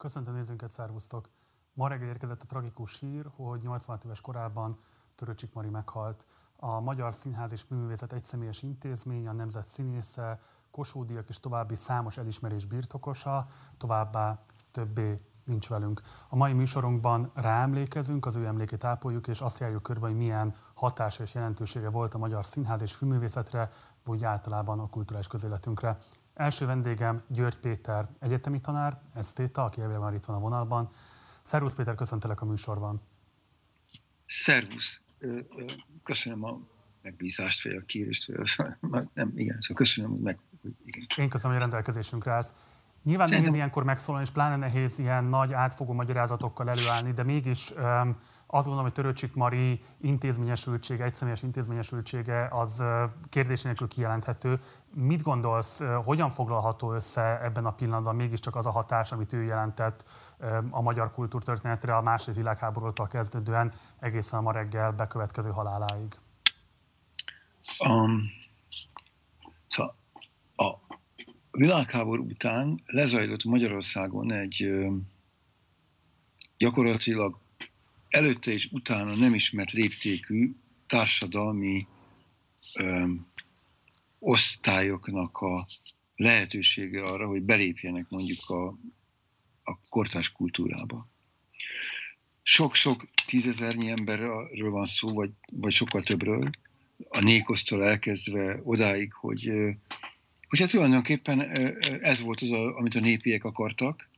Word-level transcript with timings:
Köszöntöm 0.00 0.34
nézőnket, 0.34 0.70
szervusztok! 0.70 1.28
Ma 1.72 1.88
reggel 1.88 2.08
érkezett 2.08 2.42
a 2.42 2.46
tragikus 2.46 2.98
hír, 2.98 3.26
hogy 3.36 3.60
86 3.62 4.04
éves 4.04 4.20
korában 4.20 4.78
Töröcsik 5.14 5.52
Mari 5.52 5.68
meghalt. 5.68 6.26
A 6.56 6.80
Magyar 6.80 7.14
Színház 7.14 7.52
és 7.52 7.64
Művészet 7.68 8.12
egyszemélyes 8.12 8.62
intézmény, 8.62 9.28
a 9.28 9.32
Nemzet 9.32 9.66
színésze, 9.66 10.40
Kossuth 10.70 11.24
és 11.28 11.40
további 11.40 11.74
számos 11.74 12.16
elismerés 12.16 12.64
birtokosa, 12.64 13.46
továbbá 13.76 14.44
többé 14.70 15.20
nincs 15.44 15.68
velünk. 15.68 16.02
A 16.28 16.36
mai 16.36 16.52
műsorunkban 16.52 17.30
ráemlékezünk, 17.34 18.26
az 18.26 18.36
ő 18.36 18.46
emlékét 18.46 18.84
ápoljuk, 18.84 19.26
és 19.26 19.40
azt 19.40 19.58
járjuk 19.58 19.82
körbe, 19.82 20.06
hogy 20.06 20.16
milyen 20.16 20.54
hatása 20.74 21.22
és 21.22 21.34
jelentősége 21.34 21.90
volt 21.90 22.14
a 22.14 22.18
magyar 22.18 22.46
színház 22.46 22.82
és 22.82 22.94
filmművészetre, 22.94 23.70
vagy 24.04 24.24
általában 24.24 24.78
a 24.78 24.88
kulturális 24.88 25.26
közéletünkre. 25.26 25.98
Első 26.40 26.66
vendégem 26.66 27.22
György 27.28 27.56
Péter, 27.56 28.08
egyetemi 28.18 28.60
tanár, 28.60 29.00
esztéta, 29.14 29.64
aki 29.64 29.80
elvileg 29.80 30.02
már 30.02 30.14
itt 30.14 30.24
van 30.24 30.36
a 30.36 30.38
vonalban. 30.38 30.88
Szervusz 31.42 31.74
Péter, 31.74 31.94
köszöntelek 31.94 32.40
a 32.40 32.44
műsorban. 32.44 33.02
Szervusz. 34.26 35.00
Köszönöm 36.02 36.44
a 36.44 36.58
megbízást, 37.02 37.62
vagy 37.62 37.74
a 37.74 37.84
kérést, 37.86 38.32
vagy 38.80 39.08
nem, 39.14 39.32
igen, 39.34 39.60
szóval 39.60 39.76
köszönöm, 39.76 40.10
hogy 40.10 40.20
meg, 40.20 40.38
igen. 40.84 41.06
Én 41.16 41.28
köszönöm, 41.28 41.56
hogy 41.56 41.66
rendelkezésünkre 41.66 42.32
állsz. 42.32 42.54
Nyilván 43.02 43.26
Szerintem... 43.26 43.40
nehéz 43.40 43.54
ilyenkor 43.54 43.84
megszólalni, 43.84 44.26
és 44.26 44.32
pláne 44.32 44.56
nehéz 44.56 44.98
ilyen 44.98 45.24
nagy 45.24 45.52
átfogó 45.52 45.92
magyarázatokkal 45.92 46.70
előállni, 46.70 47.12
de 47.12 47.22
mégis 47.22 47.70
um, 47.70 48.16
azt 48.52 48.66
gondolom, 48.66 48.82
hogy 48.82 48.92
Töröcsik 48.92 49.34
Mari 49.34 49.80
intézményesültsége, 50.00 51.04
egyszemélyes 51.04 51.42
intézményesültsége 51.42 52.48
az 52.50 52.84
kérdés 53.28 53.62
nélkül 53.62 53.88
kijelenthető. 53.88 54.60
Mit 54.94 55.22
gondolsz, 55.22 55.82
hogyan 56.04 56.30
foglalható 56.30 56.92
össze 56.92 57.42
ebben 57.42 57.66
a 57.66 57.72
pillanatban 57.72 58.16
mégiscsak 58.16 58.56
az 58.56 58.66
a 58.66 58.70
hatás, 58.70 59.12
amit 59.12 59.32
ő 59.32 59.42
jelentett 59.42 60.04
a 60.70 60.80
magyar 60.80 61.12
kultúrtörténetre 61.12 61.96
a 61.96 62.02
második 62.02 62.36
világháborútól 62.36 63.06
kezdődően 63.06 63.72
egészen 63.98 64.38
a 64.38 64.42
ma 64.42 64.52
reggel 64.52 64.92
bekövetkező 64.92 65.50
haláláig? 65.50 66.16
Um, 67.88 68.22
szóval 69.66 69.94
a 70.56 70.76
világháború 71.50 72.24
után 72.24 72.82
lezajlott 72.86 73.44
Magyarországon 73.44 74.32
egy 74.32 74.70
gyakorlatilag 76.56 77.38
előtte 78.10 78.50
és 78.50 78.68
utána 78.72 79.14
nem 79.14 79.34
ismert 79.34 79.72
léptékű 79.72 80.52
társadalmi 80.86 81.86
ö, 82.74 83.06
osztályoknak 84.18 85.36
a 85.36 85.66
lehetősége 86.16 87.04
arra, 87.04 87.26
hogy 87.26 87.42
belépjenek 87.42 88.08
mondjuk 88.08 88.48
a, 88.48 88.66
a 89.62 89.78
kortás 89.88 90.32
kultúrába. 90.32 91.08
Sok-sok 92.42 93.08
tízezernyi 93.26 93.90
emberről 93.90 94.70
van 94.70 94.86
szó, 94.86 95.12
vagy, 95.12 95.30
vagy 95.52 95.72
sokkal 95.72 96.02
többről, 96.02 96.50
a 97.08 97.20
nékosztól 97.20 97.84
elkezdve 97.84 98.60
odáig, 98.62 99.12
hogy, 99.12 99.50
hogy 100.48 100.58
hát 100.58 100.70
tulajdonképpen 100.70 101.40
ez 102.02 102.20
volt 102.20 102.40
az, 102.40 102.50
amit 102.50 102.94
a 102.94 103.00
népiek 103.00 103.44
akartak, 103.44 104.09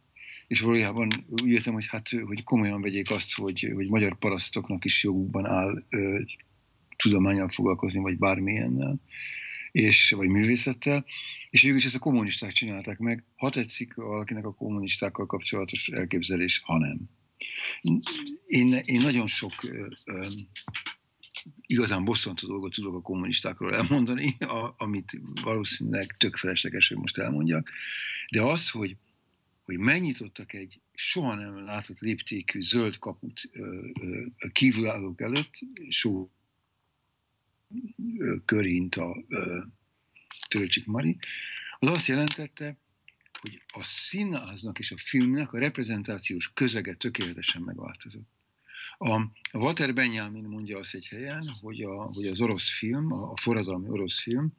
és 0.52 0.60
valójában 0.60 1.24
úgy 1.28 1.48
értem, 1.48 1.72
hogy, 1.72 1.86
hát, 1.86 2.08
hogy 2.08 2.44
komolyan 2.44 2.80
vegyék 2.80 3.10
azt, 3.10 3.34
hogy, 3.34 3.70
hogy 3.74 3.88
magyar 3.88 4.18
parasztoknak 4.18 4.84
is 4.84 5.02
jogukban 5.02 5.46
áll 5.46 5.84
tudományal 6.96 7.48
foglalkozni, 7.48 8.00
vagy 8.00 8.18
bármilyennel, 8.18 9.00
és, 9.70 10.10
vagy 10.10 10.28
művészettel, 10.28 11.04
és 11.50 11.62
végül 11.62 11.76
is 11.76 11.84
ezt 11.84 11.94
a 11.94 11.98
kommunisták 11.98 12.52
csinálták 12.52 12.98
meg, 12.98 13.24
ha 13.36 13.50
tetszik 13.50 13.94
valakinek 13.94 14.46
a 14.46 14.54
kommunistákkal 14.54 15.26
kapcsolatos 15.26 15.88
elképzelés, 15.88 16.60
ha 16.64 16.78
nem. 16.78 16.98
Én, 18.46 18.72
én 18.84 19.00
nagyon 19.00 19.26
sok 19.26 19.52
ö, 19.62 19.86
ö, 20.04 20.26
igazán 21.66 22.04
bosszantó 22.04 22.46
dolgot 22.46 22.72
tudok 22.72 22.94
a 22.94 23.00
kommunistákról 23.00 23.74
elmondani, 23.74 24.36
a, 24.38 24.74
amit 24.78 25.20
valószínűleg 25.42 26.16
tök 26.18 26.36
felesleges, 26.36 26.88
hogy 26.88 26.96
most 26.96 27.18
elmondjak, 27.18 27.70
de 28.30 28.42
az, 28.42 28.70
hogy 28.70 28.96
hogy 29.72 29.84
megnyitottak 29.84 30.52
egy 30.52 30.80
soha 30.94 31.34
nem 31.34 31.64
látott 31.64 31.98
léptékű 31.98 32.62
zöld 32.62 32.98
kaput 32.98 33.50
kívülállók 34.52 35.20
előtt, 35.20 35.52
so 35.88 36.28
körint 38.44 38.94
a 38.94 39.16
Tölcsik 40.48 40.86
Mari, 40.86 41.18
az 41.78 41.88
azt 41.88 42.06
jelentette, 42.06 42.76
hogy 43.40 43.62
a 43.66 43.82
színháznak 43.82 44.78
és 44.78 44.90
a 44.90 44.96
filmnek 44.98 45.52
a 45.52 45.58
reprezentációs 45.58 46.52
közege 46.52 46.94
tökéletesen 46.94 47.62
megváltozott. 47.62 48.28
A 48.98 49.30
Walter 49.52 49.94
Benjamin 49.94 50.44
mondja 50.44 50.78
azt 50.78 50.94
egy 50.94 51.06
helyen, 51.06 51.48
hogy, 51.60 51.82
a, 51.82 52.02
hogy 52.02 52.26
az 52.26 52.40
orosz 52.40 52.78
film, 52.78 53.12
a 53.12 53.36
forradalmi 53.36 53.88
orosz 53.88 54.22
film, 54.22 54.52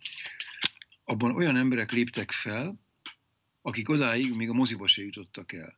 abban 1.04 1.36
olyan 1.36 1.58
emberek 1.58 1.92
léptek 1.92 2.32
fel, 2.32 2.82
akik 3.66 3.90
odáig 3.90 4.36
még 4.36 4.50
a 4.50 4.54
moziba 4.54 4.88
se 4.88 5.02
jutottak 5.02 5.54
el. 5.54 5.78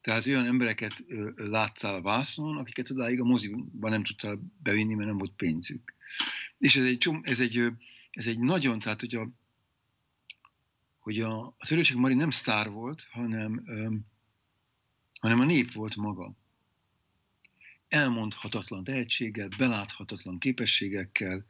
Tehát 0.00 0.26
olyan 0.26 0.46
embereket 0.46 1.04
láttál 1.36 2.00
vásznon, 2.00 2.56
akiket 2.56 2.90
odáig 2.90 3.20
a 3.20 3.24
moziba 3.24 3.88
nem 3.88 4.04
tudtál 4.04 4.38
bevinni, 4.62 4.94
mert 4.94 5.08
nem 5.08 5.18
volt 5.18 5.32
pénzük. 5.36 5.94
És 6.58 6.76
ez 6.76 6.84
egy, 6.84 6.98
csom, 6.98 7.20
ez 7.22 7.40
egy, 7.40 7.72
ez 8.10 8.26
egy 8.26 8.38
nagyon, 8.38 8.78
tehát 8.78 9.00
hogy 9.00 9.14
a, 9.14 9.28
hogy 10.98 11.20
a, 11.20 11.46
a 11.46 11.66
Törőség 11.66 11.96
Mari 11.96 12.14
nem 12.14 12.30
sztár 12.30 12.70
volt, 12.70 13.06
hanem, 13.10 13.64
hanem 15.20 15.40
a 15.40 15.44
nép 15.44 15.72
volt 15.72 15.96
maga. 15.96 16.34
Elmondhatatlan 17.88 18.84
tehetséggel, 18.84 19.48
beláthatatlan 19.58 20.38
képességekkel, 20.38 21.44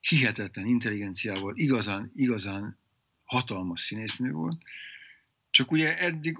hihetetlen 0.00 0.66
intelligenciával, 0.66 1.56
igazán, 1.56 2.12
igazán 2.14 2.79
hatalmas 3.30 3.80
színésznő 3.80 4.32
volt, 4.32 4.62
csak 5.50 5.70
ugye 5.70 5.98
eddig, 5.98 6.36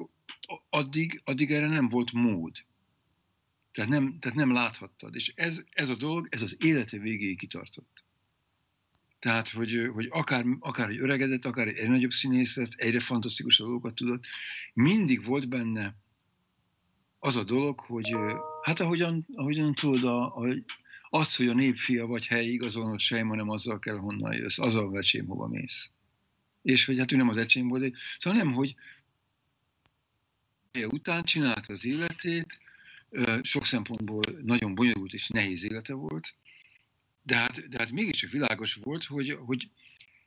addig, 0.71 1.21
addig 1.25 1.51
erre 1.51 1.67
nem 1.67 1.89
volt 1.89 2.13
mód. 2.13 2.57
Tehát 3.73 3.91
nem, 3.91 4.19
tehát 4.19 4.37
nem 4.37 4.53
láthattad. 4.53 5.15
És 5.15 5.33
ez, 5.37 5.63
ez 5.71 5.89
a 5.89 5.95
dolog, 5.95 6.29
ez 6.31 6.43
az 6.43 6.57
élete 6.59 6.99
végéig 6.99 7.39
kitartott. 7.39 8.05
Tehát, 9.19 9.49
hogy, 9.49 9.91
hogy 9.93 10.09
akár, 10.11 10.45
akár 10.61 10.89
egy 10.89 10.99
öregedett, 10.99 11.45
akár 11.45 11.69
egy 11.69 11.89
nagyobb 11.89 12.11
színész 12.11 12.57
lesz, 12.57 12.71
egyre 12.77 13.01
fantasztikusabb 13.01 13.67
dolgokat 13.67 13.95
tudott, 13.95 14.25
mindig 14.73 15.25
volt 15.25 15.49
benne 15.49 15.97
az 17.19 17.37
a 17.37 17.45
dolog, 17.45 17.81
hogy 17.81 18.15
hát 18.63 18.81
ahogyan, 18.81 19.27
ahogyan 19.35 19.75
tudod, 19.75 20.05
a, 20.05 20.37
a, 20.37 20.55
azt, 21.11 21.37
hogy 21.37 21.49
a 21.49 21.55
népfia 21.55 22.07
vagy 22.07 22.27
helyi 22.27 22.53
igazolnod 22.53 23.01
sem, 23.01 23.29
hanem 23.29 23.49
azzal 23.49 23.79
kell, 23.79 23.97
honnan 23.97 24.33
jössz, 24.33 24.59
azzal 24.59 24.91
vecsém, 24.91 25.27
hova 25.27 25.47
mész 25.47 25.91
és 26.63 26.85
hogy 26.85 26.99
hát 26.99 27.13
ő 27.13 27.17
nem 27.17 27.29
az 27.29 27.37
ecsém 27.37 27.69
volt, 27.69 27.97
szóval 28.19 28.39
nem, 28.39 28.53
hogy 28.53 28.75
után 30.73 31.25
csinálta 31.25 31.73
az 31.73 31.85
életét, 31.85 32.59
sok 33.43 33.67
szempontból 33.67 34.25
nagyon 34.43 34.75
bonyolult 34.75 35.13
és 35.13 35.29
nehéz 35.29 35.65
élete 35.65 35.93
volt, 35.93 36.35
de 37.23 37.37
hát, 37.37 37.69
de 37.69 37.79
hát 37.79 37.91
mégiscsak 37.91 38.31
világos 38.31 38.75
volt, 38.75 39.05
hogy, 39.05 39.31
hogy, 39.31 39.71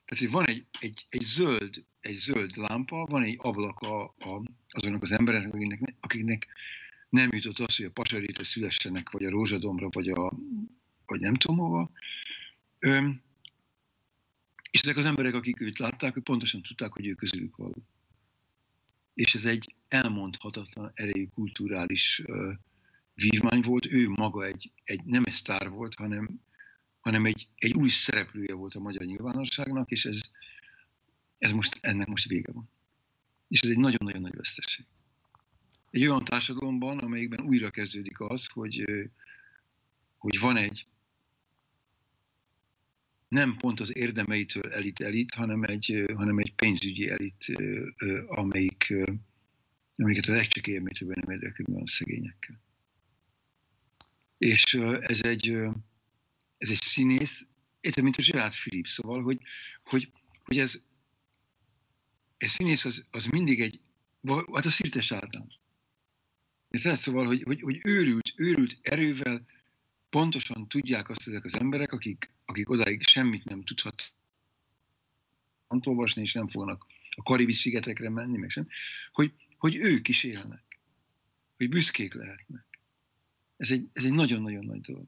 tehát, 0.04 0.24
hogy 0.24 0.30
van 0.30 0.46
egy, 0.46 0.64
egy, 0.80 1.06
egy, 1.08 1.22
zöld, 1.22 1.84
egy 2.00 2.14
zöld 2.14 2.56
lámpa, 2.56 3.06
van 3.06 3.22
egy 3.22 3.36
ablak 3.38 3.80
a, 3.80 4.02
a, 4.04 4.42
azoknak 4.68 5.02
az 5.02 5.12
embereknek, 5.12 5.54
akiknek, 5.54 5.94
akiknek 6.00 6.48
nem 7.08 7.28
jutott 7.32 7.58
az, 7.58 7.76
hogy 7.76 7.86
a 7.86 7.90
Pasarétre 7.90 8.44
szülessenek, 8.44 9.10
vagy 9.10 9.24
a 9.24 9.30
Rózsadomra, 9.30 9.88
vagy, 9.88 10.08
a, 10.08 10.32
vagy 11.06 11.20
nem 11.20 11.34
tudom 11.34 11.58
hova. 11.58 11.90
És 14.74 14.80
ezek 14.80 14.96
az 14.96 15.04
emberek, 15.04 15.34
akik 15.34 15.60
őt 15.60 15.78
látták, 15.78 16.12
hogy 16.12 16.22
pontosan 16.22 16.62
tudták, 16.62 16.92
hogy 16.92 17.06
ő 17.06 17.14
közülük 17.14 17.56
való. 17.56 17.86
És 19.14 19.34
ez 19.34 19.44
egy 19.44 19.74
elmondhatatlan 19.88 20.90
erejű 20.94 21.26
kulturális 21.26 22.22
uh, 22.26 22.52
vívmány 23.14 23.60
volt. 23.60 23.86
Ő 23.86 24.08
maga 24.08 24.44
egy, 24.44 24.72
egy 24.84 25.04
nem 25.04 25.22
egy 25.26 25.32
sztár 25.32 25.68
volt, 25.68 25.94
hanem, 25.94 26.40
hanem 27.00 27.24
egy, 27.26 27.48
egy 27.54 27.72
új 27.72 27.88
szereplője 27.88 28.54
volt 28.54 28.74
a 28.74 28.80
magyar 28.80 29.04
nyilvánosságnak, 29.04 29.90
és 29.90 30.04
ez, 30.04 30.20
ez 31.38 31.50
most, 31.50 31.78
ennek 31.80 32.06
most 32.06 32.28
vége 32.28 32.52
van. 32.52 32.70
És 33.48 33.60
ez 33.60 33.70
egy 33.70 33.78
nagyon-nagyon 33.78 34.20
nagy 34.20 34.36
veszteség. 34.36 34.86
Egy 35.90 36.06
olyan 36.06 36.24
társadalomban, 36.24 36.98
amelyikben 36.98 37.40
újra 37.40 37.70
kezdődik 37.70 38.20
az, 38.20 38.46
hogy, 38.46 38.84
hogy 40.16 40.38
van 40.38 40.56
egy 40.56 40.86
nem 43.28 43.56
pont 43.56 43.80
az 43.80 43.96
érdemeitől 43.96 44.72
elit-elit, 44.72 45.34
hanem 45.34 45.62
egy, 45.62 46.04
hanem 46.14 46.38
egy 46.38 46.54
pénzügyi 46.54 47.08
elit, 47.08 47.52
amelyik, 48.26 48.94
amelyiket 49.96 50.28
a 50.28 50.34
legcsekélyemétőben 50.34 51.22
nem 51.26 51.34
érdekel 51.34 51.74
a 51.74 51.88
szegényekkel. 51.88 52.60
És 54.38 54.74
ez 55.00 55.22
egy, 55.22 55.48
ez 56.58 56.70
egy 56.70 56.80
színész, 56.80 57.46
értem, 57.80 58.04
mint 58.04 58.16
a 58.16 58.22
Gerard 58.22 58.54
Philippe, 58.54 58.88
szóval, 58.88 59.22
hogy, 59.22 59.38
hogy, 59.84 60.12
hogy 60.44 60.58
ez, 60.58 60.82
ez 62.36 62.50
színész 62.50 62.84
az, 62.84 63.06
az 63.10 63.26
mindig 63.26 63.60
egy, 63.60 63.80
hát 64.52 64.64
a 64.64 64.70
Szirtes 64.70 65.12
Ádám. 65.12 65.46
Tehát 66.82 66.98
szóval, 66.98 67.26
hogy, 67.26 67.42
hogy, 67.42 67.60
hogy 67.60 67.80
őrült, 67.84 68.32
őrült 68.36 68.78
erővel 68.82 69.46
pontosan 70.14 70.68
tudják 70.68 71.08
azt 71.08 71.28
ezek 71.28 71.44
az 71.44 71.58
emberek, 71.58 71.92
akik, 71.92 72.30
akik 72.44 72.70
odáig 72.70 73.06
semmit 73.06 73.44
nem 73.44 73.62
tudhat 73.62 74.12
olvasni, 75.84 76.22
és 76.22 76.32
nem 76.32 76.48
fognak 76.48 76.86
a 77.10 77.22
Karibi 77.22 77.52
szigetekre 77.52 78.10
menni, 78.10 78.38
meg 78.38 78.50
sem, 78.50 78.68
hogy, 79.12 79.32
hogy 79.58 79.76
ők 79.76 80.08
is 80.08 80.24
élnek, 80.24 80.80
hogy 81.56 81.68
büszkék 81.68 82.14
lehetnek. 82.14 82.64
Ez 83.56 83.70
egy, 83.70 83.88
ez 83.92 84.04
egy 84.04 84.12
nagyon-nagyon 84.12 84.64
nagy 84.64 84.80
dolog. 84.80 85.04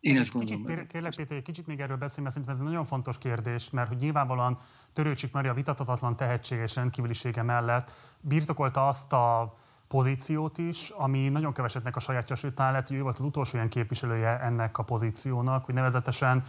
Én 0.00 0.16
ezt 0.16 0.32
gondolom. 0.32 0.66
Kicsit, 0.66 0.86
kérlek 0.86 1.14
Péter, 1.14 1.36
egy 1.36 1.42
kicsit 1.42 1.66
még 1.66 1.80
erről 1.80 1.96
beszélni, 1.96 2.22
mert 2.22 2.34
szerintem 2.34 2.54
ez 2.54 2.60
egy 2.60 2.66
nagyon 2.66 2.84
fontos 2.84 3.18
kérdés, 3.18 3.70
mert 3.70 3.88
hogy 3.88 3.96
nyilvánvalóan 3.96 4.58
Törőcsik 4.92 5.32
Maria 5.32 5.54
vitatatlan 5.54 6.16
tehetség 6.16 6.58
és 6.58 6.74
rendkívülisége 6.74 7.42
mellett 7.42 7.92
birtokolta 8.20 8.88
azt 8.88 9.12
a 9.12 9.56
pozíciót 9.88 10.58
is, 10.58 10.90
ami 10.90 11.28
nagyon 11.28 11.52
kevesetnek 11.52 11.96
a 11.96 12.00
sajátja, 12.00 12.36
sőt 12.36 12.54
talán 12.54 12.72
lehet, 12.72 12.88
hogy 12.88 12.96
ő 12.96 13.02
volt 13.02 13.18
az 13.18 13.24
utolsó 13.24 13.56
ilyen 13.56 13.68
képviselője 13.68 14.40
ennek 14.40 14.78
a 14.78 14.82
pozíciónak, 14.82 15.64
hogy 15.64 15.74
nevezetesen 15.74 16.42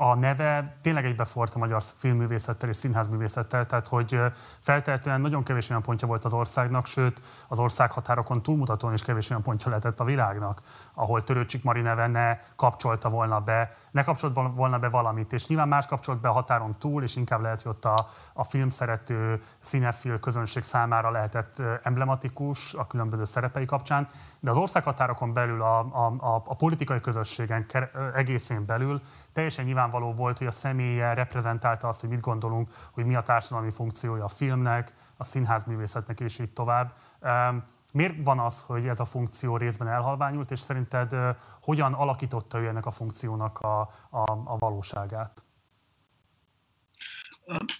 a 0.00 0.14
neve 0.14 0.76
tényleg 0.82 1.04
egybefort 1.04 1.54
a 1.54 1.58
magyar 1.58 1.82
filmművészettel 1.96 2.68
és 2.68 2.76
színházművészettel, 2.76 3.66
tehát 3.66 3.86
hogy 3.86 4.20
feltehetően 4.60 5.20
nagyon 5.20 5.42
kevés 5.42 5.70
olyan 5.70 5.82
pontja 5.82 6.08
volt 6.08 6.24
az 6.24 6.32
országnak, 6.32 6.86
sőt 6.86 7.20
az 7.48 7.58
ország 7.58 7.90
határokon 7.90 8.42
túlmutatóan 8.42 8.92
is 8.92 9.02
kevés 9.02 9.30
olyan 9.30 9.42
pontja 9.42 9.68
lehetett 9.68 10.00
a 10.00 10.04
világnak, 10.04 10.62
ahol 10.94 11.22
Törőcsik 11.22 11.64
Mari 11.64 11.80
neve 11.80 12.06
ne 12.06 12.38
kapcsolta 12.56 13.08
volna 13.08 13.40
be, 13.40 13.76
ne 13.90 14.02
kapcsolt 14.02 14.38
volna 14.54 14.78
be 14.78 14.88
valamit, 14.88 15.32
és 15.32 15.46
nyilván 15.46 15.68
más 15.68 15.86
kapcsolt 15.86 16.20
be 16.20 16.28
a 16.28 16.32
határon 16.32 16.78
túl, 16.78 17.02
és 17.02 17.16
inkább 17.16 17.40
lehet, 17.40 17.62
hogy 17.62 17.72
ott 17.72 17.84
a, 17.84 18.06
a 18.32 18.44
film 18.44 18.68
szerető 18.68 19.42
színefil 19.60 20.20
közönség 20.20 20.62
számára 20.62 21.10
lehetett 21.10 21.62
emblematikus 21.82 22.74
a 22.74 22.86
különböző 22.86 23.24
szerepei 23.24 23.64
kapcsán, 23.64 24.08
de 24.40 24.50
az 24.50 24.56
országhatárokon 24.56 25.32
belül, 25.32 25.62
a, 25.62 25.78
a, 25.78 26.14
a, 26.18 26.42
a 26.46 26.54
politikai 26.54 27.00
közösségen 27.00 27.66
egészén 28.14 28.66
belül 28.66 29.00
teljesen 29.32 29.66
nyilvánvaló 29.88 30.12
volt, 30.12 30.38
hogy 30.38 30.46
a 30.46 30.50
személye 30.50 31.14
reprezentálta 31.14 31.88
azt, 31.88 32.00
hogy 32.00 32.08
mit 32.10 32.20
gondolunk, 32.20 32.68
hogy 32.92 33.04
mi 33.04 33.14
a 33.14 33.22
társadalmi 33.22 33.70
funkciója 33.70 34.24
a 34.24 34.28
filmnek, 34.28 34.92
a 35.16 35.24
színházművészetnek 35.24 36.20
és 36.20 36.38
így 36.38 36.52
tovább. 36.52 36.94
Miért 37.92 38.14
van 38.24 38.38
az, 38.38 38.62
hogy 38.62 38.86
ez 38.86 39.00
a 39.00 39.04
funkció 39.04 39.56
részben 39.56 39.88
elhalványult, 39.88 40.50
és 40.50 40.60
szerinted 40.60 41.16
hogyan 41.60 41.92
alakította 41.92 42.58
ő 42.58 42.66
ennek 42.66 42.86
a 42.86 42.90
funkciónak 42.90 43.58
a, 43.58 43.80
a, 44.10 44.22
a 44.44 44.58
valóságát? 44.58 45.44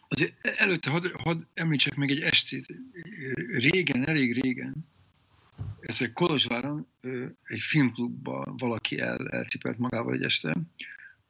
Azért 0.09 0.47
előtte 0.57 0.91
hadd 0.91 1.05
had 1.25 1.47
említsek 1.55 1.95
meg 1.95 2.11
egy 2.11 2.21
estét. 2.21 2.67
Régen, 3.59 4.09
elég 4.09 4.43
régen, 4.43 4.87
ez 5.81 6.13
Kolozsváron 6.13 6.87
egy 7.45 7.61
filmklubban 7.61 8.57
valaki 8.57 8.99
el, 8.99 9.29
elcipelt 9.29 9.79
magával 9.79 10.15
egy 10.15 10.23
este, 10.23 10.53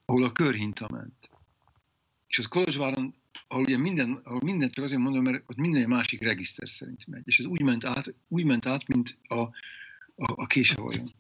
ahol 0.09 0.25
a 0.25 0.33
körhinta 0.33 0.89
ment. 0.91 1.31
És 2.27 2.39
az 2.39 2.47
Kolozsváron, 2.47 3.15
ahol 3.49 3.65
ugye 3.65 3.77
minden, 3.77 4.21
ahol 4.25 4.41
mindent 4.43 4.73
csak 4.73 4.85
azért 4.85 5.01
mondom, 5.01 5.23
mert 5.23 5.43
ott 5.47 5.57
minden 5.57 5.89
másik 5.89 6.23
regiszter 6.23 6.69
szerint 6.69 7.07
megy. 7.07 7.23
És 7.25 7.39
ez 7.39 7.45
úgy 7.45 7.63
ment 7.63 7.85
át, 7.85 8.15
úgy 8.29 8.45
ment 8.45 8.67
át 8.67 8.87
mint 8.87 9.19
a, 9.23 9.35
a, 9.35 9.49
a 10.15 10.47
késavajon. 10.47 11.15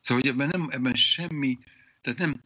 Szóval, 0.00 0.22
hogy 0.22 0.26
ebben, 0.26 0.48
nem, 0.48 0.68
ebben 0.70 0.94
semmi, 0.94 1.58
tehát 2.00 2.18
nem, 2.18 2.42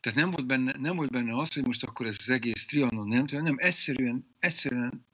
tehát 0.00 0.18
nem 0.18 0.30
volt, 0.30 0.46
benne, 0.46 0.74
nem 0.78 0.96
volt 0.96 1.10
benne 1.10 1.36
az, 1.36 1.54
hogy 1.54 1.66
most 1.66 1.84
akkor 1.84 2.06
ez 2.06 2.16
az 2.18 2.30
egész 2.30 2.66
trianon 2.66 3.08
nem, 3.08 3.24
nem 3.30 3.56
egyszerűen, 3.58 4.26
egyszerűen 4.38 5.06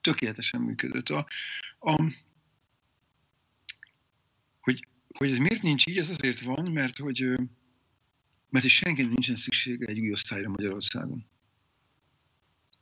tökéletesen 0.00 0.60
működött. 0.60 1.08
A, 1.08 1.26
a, 1.78 2.12
hogy, 4.60 4.86
hogy 5.14 5.30
ez 5.30 5.38
miért 5.38 5.62
nincs 5.62 5.86
így, 5.86 5.98
ez 5.98 6.10
azért 6.10 6.40
van, 6.40 6.72
mert 6.72 6.96
hogy 6.96 7.38
mert 8.50 8.64
is 8.64 8.74
senki 8.74 9.02
nincsen 9.02 9.36
szüksége 9.36 9.86
egy 9.86 10.00
új 10.00 10.12
osztályra 10.12 10.48
Magyarországon. 10.48 11.26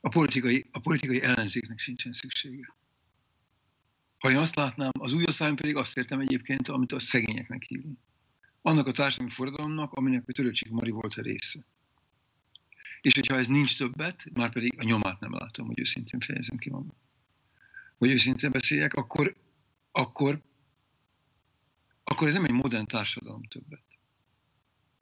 A 0.01 0.09
politikai, 0.09 0.67
a 0.73 0.81
politikai 0.81 1.23
ellenzéknek 1.23 1.79
sincsen 1.79 2.13
szüksége. 2.13 2.75
Ha 4.19 4.31
én 4.31 4.37
azt 4.37 4.55
látnám, 4.55 4.91
az 4.99 5.13
új 5.13 5.25
osztályon 5.27 5.57
pedig 5.57 5.77
azt 5.77 5.97
értem 5.97 6.21
egyébként, 6.21 6.69
amit 6.69 6.93
a 6.93 6.99
szegényeknek 6.99 7.63
hívunk. 7.63 7.99
Annak 8.63 8.87
a 8.87 8.93
társadalmi 8.93 9.33
forradalomnak, 9.33 9.93
aminek 9.93 10.29
a 10.29 10.33
Törőcsik 10.33 10.71
Mari 10.71 10.91
volt 10.91 11.15
a 11.15 11.23
része. 11.23 11.67
És 13.01 13.15
hogyha 13.15 13.37
ez 13.37 13.47
nincs 13.47 13.79
többet, 13.79 14.27
már 14.33 14.53
pedig 14.53 14.75
a 14.79 14.85
nyomát 14.85 15.21
nem 15.21 15.33
látom, 15.33 15.67
hogy 15.67 15.79
őszintén 15.79 16.21
fejezem 16.21 16.57
ki 16.57 16.71
magam. 16.71 16.97
Hogy 17.99 18.11
őszintén 18.11 18.51
beszéljek, 18.51 18.95
akkor, 18.95 19.37
akkor, 19.93 20.43
akkor 22.05 22.29
ez 22.29 22.35
nem 22.35 22.45
egy 22.45 22.53
modern 22.53 22.87
társadalom 22.87 23.43
többet. 23.43 23.86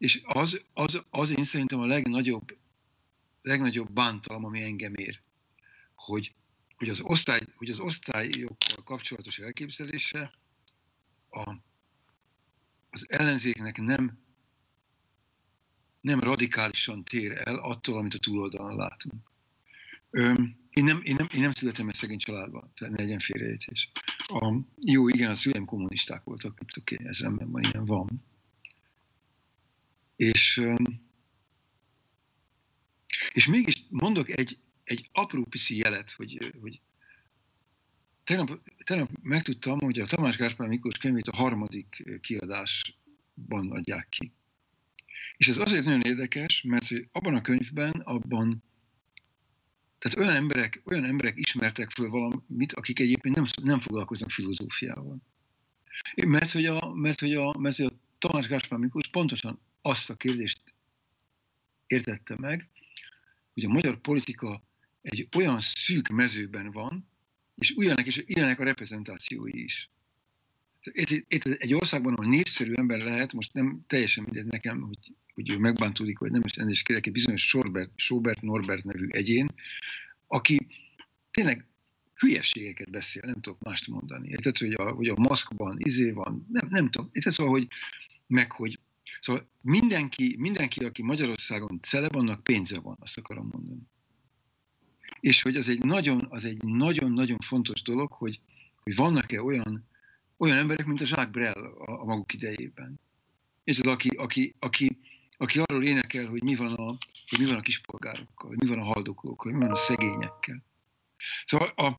És 0.04 0.20
az, 0.24 0.64
az, 0.72 1.04
az 1.10 1.30
én 1.30 1.44
szerintem 1.44 1.80
a 1.80 1.86
legnagyobb, 1.86 2.56
legnagyobb 3.42 3.90
bántalom, 3.90 4.44
ami 4.44 4.62
engem 4.62 4.94
ér, 4.94 5.20
hogy, 5.94 6.34
hogy, 6.76 6.88
az, 6.88 7.00
osztály, 7.00 7.40
hogy 7.54 7.70
az 7.70 7.78
osztályokkal 7.78 8.82
kapcsolatos 8.84 9.38
elképzelése 9.38 10.32
a, 11.30 11.54
az 12.90 13.06
ellenzéknek 13.08 13.80
nem, 13.80 14.18
nem 16.00 16.20
radikálisan 16.20 17.04
tér 17.04 17.32
el 17.44 17.56
attól, 17.56 17.98
amit 17.98 18.14
a 18.14 18.18
túloldalon 18.18 18.76
látunk. 18.76 19.30
Öm, 20.10 20.56
én 20.70 20.84
nem, 20.84 21.00
én, 21.02 21.14
nem, 21.14 21.26
én 21.34 21.40
nem 21.40 21.52
születem 21.52 21.88
egy 21.88 21.94
szegény 21.94 22.18
családban, 22.18 22.72
tehát 22.74 22.96
ne 22.96 23.02
legyen 23.02 23.18
félreértés. 23.18 23.90
Jó, 24.80 25.08
igen, 25.08 25.30
a 25.30 25.34
szüleim 25.34 25.64
kommunisták 25.64 26.24
voltak, 26.24 26.60
oké, 26.78 26.94
okay, 26.94 27.06
ez 27.06 27.18
rendben 27.18 27.50
van, 27.50 27.62
ilyen 27.62 27.84
van. 27.84 28.22
És, 30.16 30.62
és 33.32 33.46
mégis 33.46 33.84
mondok 33.88 34.28
egy, 34.28 34.58
egy 34.84 35.08
apró 35.12 35.44
piszi 35.44 35.76
jelet, 35.76 36.10
hogy, 36.12 36.54
hogy 36.60 36.80
tegnap, 38.24 38.60
tegnap 38.84 39.10
megtudtam, 39.22 39.78
hogy 39.78 39.98
a 39.98 40.06
Tamás 40.06 40.36
Gárpán 40.36 40.68
Miklós 40.68 40.96
könyvét 40.96 41.28
a 41.28 41.36
harmadik 41.36 42.18
kiadásban 42.20 43.70
adják 43.70 44.08
ki. 44.08 44.32
És 45.36 45.48
ez 45.48 45.58
azért 45.58 45.84
nagyon 45.84 46.02
érdekes, 46.02 46.62
mert 46.62 46.88
hogy 46.88 47.08
abban 47.12 47.34
a 47.34 47.40
könyvben, 47.40 47.92
abban 47.92 48.62
tehát 50.04 50.18
olyan 50.18 50.34
emberek, 50.34 50.82
olyan 50.84 51.04
emberek 51.04 51.38
ismertek 51.38 51.90
föl 51.90 52.08
valamit, 52.08 52.72
akik 52.72 52.98
egyébként 52.98 53.34
nem, 53.34 53.44
nem 53.62 53.78
foglalkoznak 53.78 54.30
filozófiával. 54.30 55.16
Mert 56.26 56.50
hogy 56.50 56.66
a, 56.66 56.94
mert 56.94 57.20
hogy 57.20 57.34
a, 57.34 57.58
mert 57.58 57.76
hogy 57.76 57.86
a 57.86 57.92
Tamás 58.18 58.46
Gáspár 58.46 58.78
Miklós 58.78 59.08
pontosan 59.08 59.60
azt 59.86 60.10
a 60.10 60.14
kérdést 60.14 60.62
értette 61.86 62.36
meg, 62.38 62.68
hogy 63.54 63.64
a 63.64 63.68
magyar 63.68 64.00
politika 64.00 64.62
egy 65.02 65.28
olyan 65.36 65.60
szűk 65.60 66.08
mezőben 66.08 66.70
van, 66.70 67.08
és 67.54 67.70
ugyanek, 67.70 68.06
és 68.06 68.22
ilyenek 68.26 68.60
a 68.60 68.64
reprezentációi 68.64 69.62
is. 69.62 69.90
Itt, 70.92 71.44
egy 71.44 71.74
országban, 71.74 72.14
ahol 72.14 72.30
népszerű 72.30 72.72
ember 72.72 72.98
lehet, 72.98 73.32
most 73.32 73.52
nem 73.52 73.84
teljesen 73.86 74.24
mindegy 74.24 74.46
nekem, 74.46 74.80
hogy, 74.80 74.98
hogy 75.34 75.50
ő 75.50 75.58
megbántódik, 75.58 76.18
vagy 76.18 76.30
nem, 76.30 76.42
és 76.44 76.54
ennél 76.54 76.70
is 76.70 76.82
kérek 76.82 77.06
egy 77.06 77.12
bizonyos 77.12 77.48
Sorbert, 77.48 77.90
Sobert 77.96 78.42
Norbert 78.42 78.84
nevű 78.84 79.06
egyén, 79.10 79.54
aki 80.26 80.66
tényleg 81.30 81.66
hülyeségeket 82.14 82.90
beszél, 82.90 83.22
nem 83.24 83.40
tudok 83.40 83.60
mást 83.60 83.88
mondani. 83.88 84.28
Érted, 84.28 84.58
hogy 84.58 84.72
a, 84.72 84.90
hogy 84.90 85.08
a 85.08 85.16
maszkban 85.16 85.76
izé 85.78 86.10
van, 86.10 86.46
nem, 86.52 86.68
nem 86.70 86.90
tudom. 86.90 87.10
Érted, 87.12 87.32
szóval, 87.32 87.52
hogy 87.52 87.68
meg, 88.26 88.52
hogy 88.52 88.78
Szóval 89.24 89.48
mindenki, 89.62 90.36
mindenki, 90.38 90.84
aki 90.84 91.02
Magyarországon 91.02 91.80
celeb, 91.80 92.16
annak 92.16 92.42
pénze 92.42 92.78
van, 92.78 92.96
azt 93.00 93.18
akarom 93.18 93.48
mondani. 93.52 93.80
És 95.20 95.42
hogy 95.42 95.56
az 95.56 95.68
egy 95.68 95.84
nagyon, 95.84 96.26
az 96.30 96.44
egy 96.44 96.64
nagyon-nagyon 96.64 97.38
fontos 97.38 97.82
dolog, 97.82 98.12
hogy, 98.12 98.40
hogy 98.82 98.94
vannak-e 98.94 99.42
olyan, 99.42 99.88
olyan 100.36 100.56
emberek, 100.56 100.86
mint 100.86 101.00
a 101.00 101.04
Jacques 101.06 101.30
Brel 101.30 101.64
a, 101.64 102.00
a 102.00 102.04
maguk 102.04 102.32
idejében. 102.32 103.00
És 103.64 103.78
az, 103.78 103.86
aki, 103.86 104.08
aki, 104.08 104.54
aki, 104.58 104.98
aki 105.36 105.58
arról 105.58 105.84
énekel, 105.84 106.26
hogy 106.26 106.42
mi 106.42 106.54
van 106.54 106.72
a, 106.72 106.96
hogy 107.28 107.38
mi 107.38 107.46
van 107.46 107.58
a 107.58 107.60
kispolgárokkal, 107.60 108.48
hogy 108.48 108.62
mi 108.62 108.68
van 108.68 108.78
a 108.78 108.92
haldoklókkal, 108.92 109.50
hogy 109.52 109.60
mi 109.60 109.66
van 109.66 109.74
a 109.74 109.78
szegényekkel. 109.78 110.62
Szóval 111.46 111.68
a, 111.68 111.98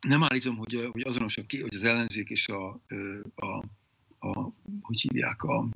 nem 0.00 0.22
állítom, 0.22 0.56
hogy, 0.56 0.88
hogy 0.92 1.02
azonosak 1.02 1.46
ki, 1.46 1.60
hogy 1.60 1.74
az 1.74 1.84
ellenzék 1.84 2.28
és 2.28 2.48
a, 2.48 2.80
a, 3.34 3.64
a, 4.20 4.52
hogy 4.80 5.00
hívják, 5.00 5.42
a, 5.42 5.68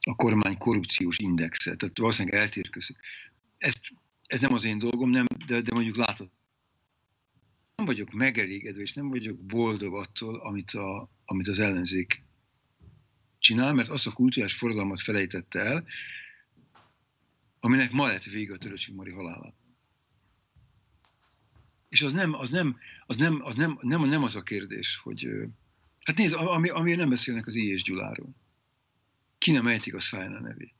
a 0.00 0.14
kormány 0.14 0.58
korrupciós 0.58 1.18
indexet. 1.18 1.78
Tehát 1.78 1.98
valószínűleg 1.98 2.40
eltér. 2.40 2.70
Ezt, 3.58 3.80
ez 4.26 4.40
nem 4.40 4.52
az 4.52 4.64
én 4.64 4.78
dolgom, 4.78 5.10
nem, 5.10 5.26
de, 5.46 5.60
de 5.60 5.74
mondjuk 5.74 5.96
látod, 5.96 6.30
nem 7.76 7.86
vagyok 7.86 8.12
megelégedve, 8.12 8.80
és 8.80 8.92
nem 8.92 9.08
vagyok 9.08 9.38
boldog 9.38 9.94
attól, 9.94 10.40
amit, 10.40 10.70
a, 10.70 11.10
amit 11.24 11.48
az 11.48 11.58
ellenzék 11.58 12.22
csinál, 13.38 13.72
mert 13.72 13.88
azt 13.88 14.06
a 14.06 14.12
kultúrás 14.12 14.54
forradalmat 14.54 15.00
felejtette 15.00 15.60
el, 15.60 15.84
aminek 17.60 17.90
ma 17.90 18.06
lett 18.06 18.22
vége 18.22 18.54
a 18.54 18.58
Töröcsik 18.58 18.94
Mari 18.94 19.10
halálát. 19.10 19.54
És 21.88 22.02
az 22.02 22.12
nem 22.12 22.34
az, 22.34 22.50
nem, 22.50 22.76
az, 23.06 23.16
nem, 23.16 23.40
az 23.44 23.54
nem, 23.54 23.78
nem, 23.80 24.04
nem 24.04 24.22
az 24.22 24.36
a 24.36 24.42
kérdés, 24.42 24.96
hogy... 24.96 25.28
Hát 26.10 26.18
nézd, 26.18 26.34
ami, 26.34 26.68
ami 26.68 26.94
nem 26.94 27.08
beszélnek 27.08 27.46
az 27.46 27.54
I. 27.54 27.68
és 27.68 27.82
Gyuláról. 27.82 28.34
Ki 29.38 29.50
nem 29.50 29.66
ejtik 29.66 29.94
a 29.94 30.00
száján 30.00 30.34
a 30.34 30.40
nevét. 30.40 30.74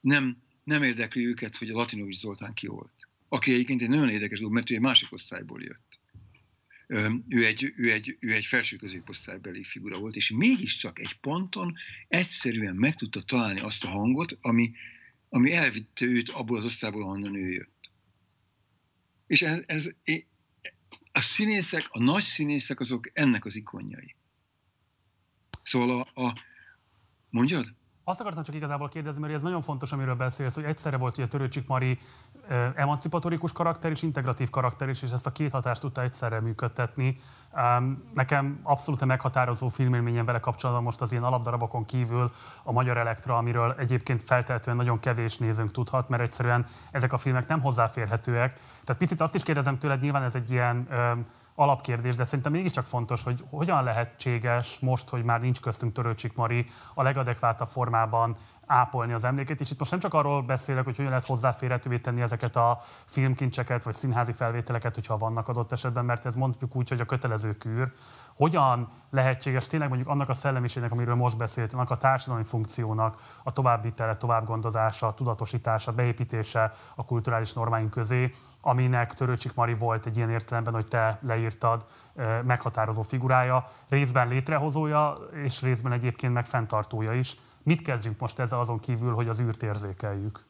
Nem, 0.00 0.42
nem 0.64 0.82
érdekli 0.82 1.26
őket, 1.26 1.56
hogy 1.56 1.70
a 1.70 1.76
Latinovics 1.76 2.18
Zoltán 2.18 2.52
ki 2.52 2.66
volt. 2.66 3.08
Aki 3.28 3.52
egyébként 3.52 3.82
egy 3.82 3.88
nagyon 3.88 4.08
érdekes 4.08 4.38
dolog, 4.38 4.54
mert 4.54 4.70
ő 4.70 4.74
egy 4.74 4.80
másik 4.80 5.12
osztályból 5.12 5.62
jött. 5.62 5.98
Ő 7.28 7.44
egy, 7.44 7.72
ő 7.76 7.92
egy, 7.92 8.16
ő 8.20 8.32
egy 8.32 8.44
felső 8.44 8.76
középosztálybeli 8.76 9.64
figura 9.64 9.98
volt, 9.98 10.14
és 10.14 10.30
mégiscsak 10.30 10.98
egy 10.98 11.16
ponton 11.20 11.74
egyszerűen 12.08 12.74
meg 12.74 12.94
tudta 12.94 13.22
találni 13.22 13.60
azt 13.60 13.84
a 13.84 13.88
hangot, 13.88 14.38
ami, 14.40 14.72
ami 15.28 15.52
elvitte 15.52 16.04
őt 16.04 16.28
abból 16.28 16.58
az 16.58 16.64
osztályból, 16.64 17.02
ahonnan 17.02 17.36
ő 17.36 17.48
jött. 17.48 17.90
És 19.26 19.42
ez, 19.42 19.62
ez, 19.66 19.90
a 21.12 21.20
színészek, 21.20 21.86
a 21.90 22.02
nagy 22.02 22.22
színészek 22.22 22.80
azok 22.80 23.10
ennek 23.12 23.44
az 23.44 23.56
ikonjai. 23.56 24.14
Szóval 25.64 26.00
a, 26.14 26.22
a 26.22 26.32
mondjad? 27.30 27.64
Azt 28.06 28.20
akartam 28.20 28.42
csak 28.42 28.54
igazából 28.54 28.88
kérdezni, 28.88 29.20
mert 29.20 29.34
ez 29.34 29.42
nagyon 29.42 29.60
fontos, 29.60 29.92
amiről 29.92 30.14
beszélsz, 30.14 30.54
hogy 30.54 30.64
egyszerre 30.64 30.96
volt 30.96 31.16
ugye 31.16 31.26
Törőcsik 31.26 31.66
Mari 31.66 31.98
emancipatorikus 32.74 33.52
karakter 33.52 33.90
és 33.90 34.02
integratív 34.02 34.50
karakter 34.50 34.88
is, 34.88 35.02
és 35.02 35.10
ezt 35.10 35.26
a 35.26 35.32
két 35.32 35.50
hatást 35.50 35.80
tudta 35.80 36.02
egyszerre 36.02 36.40
működtetni. 36.40 37.16
Nekem 38.14 38.60
abszolút 38.62 39.04
meghatározó 39.04 39.68
filmélményem 39.68 40.24
vele 40.24 40.38
kapcsolatban 40.38 40.84
most 40.84 41.00
az 41.00 41.12
ilyen 41.12 41.24
alapdarabokon 41.24 41.84
kívül 41.84 42.30
a 42.62 42.72
Magyar 42.72 42.96
Elektra, 42.96 43.36
amiről 43.36 43.74
egyébként 43.78 44.22
feltehetően 44.22 44.76
nagyon 44.76 45.00
kevés 45.00 45.38
nézőnk 45.38 45.70
tudhat, 45.70 46.08
mert 46.08 46.22
egyszerűen 46.22 46.66
ezek 46.90 47.12
a 47.12 47.18
filmek 47.18 47.46
nem 47.46 47.60
hozzáférhetőek. 47.60 48.60
Tehát 48.84 49.00
picit 49.00 49.20
azt 49.20 49.34
is 49.34 49.42
kérdezem 49.42 49.78
tőled, 49.78 50.00
nyilván 50.00 50.22
ez 50.22 50.34
egy 50.34 50.50
ilyen 50.50 50.88
alapkérdés, 51.54 52.14
de 52.14 52.24
szerintem 52.24 52.52
mégiscsak 52.52 52.86
fontos, 52.86 53.22
hogy 53.22 53.44
hogyan 53.50 53.84
lehetséges 53.84 54.78
most, 54.78 55.08
hogy 55.08 55.24
már 55.24 55.40
nincs 55.40 55.60
köztünk 55.60 55.92
Törőcsik 55.92 56.34
Mari 56.34 56.66
a 56.94 57.02
legadekvátabb 57.02 57.68
formában 57.68 58.36
ápolni 58.66 59.12
az 59.12 59.24
emlékét. 59.24 59.60
És 59.60 59.70
itt 59.70 59.78
most 59.78 59.90
nem 59.90 60.00
csak 60.00 60.14
arról 60.14 60.42
beszélek, 60.42 60.84
hogy 60.84 60.96
hogyan 60.96 61.10
lehet 61.10 61.26
hozzáférhetővé 61.26 61.98
tenni 61.98 62.20
ezeket 62.20 62.56
a 62.56 62.78
filmkincseket, 63.06 63.84
vagy 63.84 63.94
színházi 63.94 64.32
felvételeket, 64.32 64.94
hogyha 64.94 65.16
vannak 65.16 65.48
adott 65.48 65.72
esetben, 65.72 66.04
mert 66.04 66.26
ez 66.26 66.34
mondjuk 66.34 66.76
úgy, 66.76 66.88
hogy 66.88 67.00
a 67.00 67.04
kötelező 67.04 67.56
kür. 67.56 67.92
Hogyan 68.34 68.88
lehetséges 69.10 69.66
tényleg 69.66 69.88
mondjuk 69.88 70.10
annak 70.10 70.28
a 70.28 70.32
szellemiségnek, 70.32 70.92
amiről 70.92 71.14
most 71.14 71.36
beszéltünk, 71.36 71.80
annak 71.80 71.90
a 71.90 71.96
társadalmi 71.96 72.44
funkciónak 72.44 73.16
a 73.42 73.52
továbbvitele, 73.52 74.16
továbbgondozása, 74.16 75.14
tudatosítása, 75.14 75.92
beépítése 75.92 76.70
a 76.94 77.04
kulturális 77.04 77.52
normáink 77.52 77.90
közé, 77.90 78.30
aminek 78.60 79.12
Törőcsik 79.12 79.54
Mari 79.54 79.74
volt 79.74 80.06
egy 80.06 80.16
ilyen 80.16 80.30
értelemben, 80.30 80.74
hogy 80.74 80.86
te 80.86 81.18
leírtad, 81.22 81.84
meghatározó 82.44 83.02
figurája, 83.02 83.68
részben 83.88 84.28
létrehozója, 84.28 85.16
és 85.32 85.62
részben 85.62 85.92
egyébként 85.92 86.32
meg 86.32 86.46
fenntartója 86.46 87.12
is. 87.12 87.36
Mit 87.64 87.82
kezdjünk 87.82 88.18
most 88.18 88.38
ezzel 88.38 88.58
azon 88.58 88.80
kívül, 88.80 89.12
hogy 89.12 89.28
az 89.28 89.40
űrt 89.40 89.62
érzékeljük? 89.62 90.44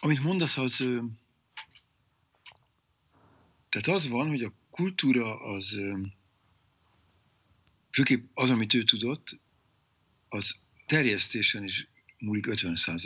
Amit 0.00 0.22
mondasz, 0.22 0.56
az... 0.56 0.76
Tehát 3.68 3.86
az 3.86 4.08
van, 4.08 4.28
hogy 4.28 4.42
a 4.42 4.52
kultúra 4.70 5.40
az, 5.40 5.78
főképp 7.90 8.30
az, 8.34 8.50
amit 8.50 8.74
ő 8.74 8.84
tudott, 8.84 9.38
az 10.28 10.56
terjesztésen 10.86 11.64
is 11.64 11.88
múlik 12.18 12.46
50 12.46 12.76
ban 12.86 12.96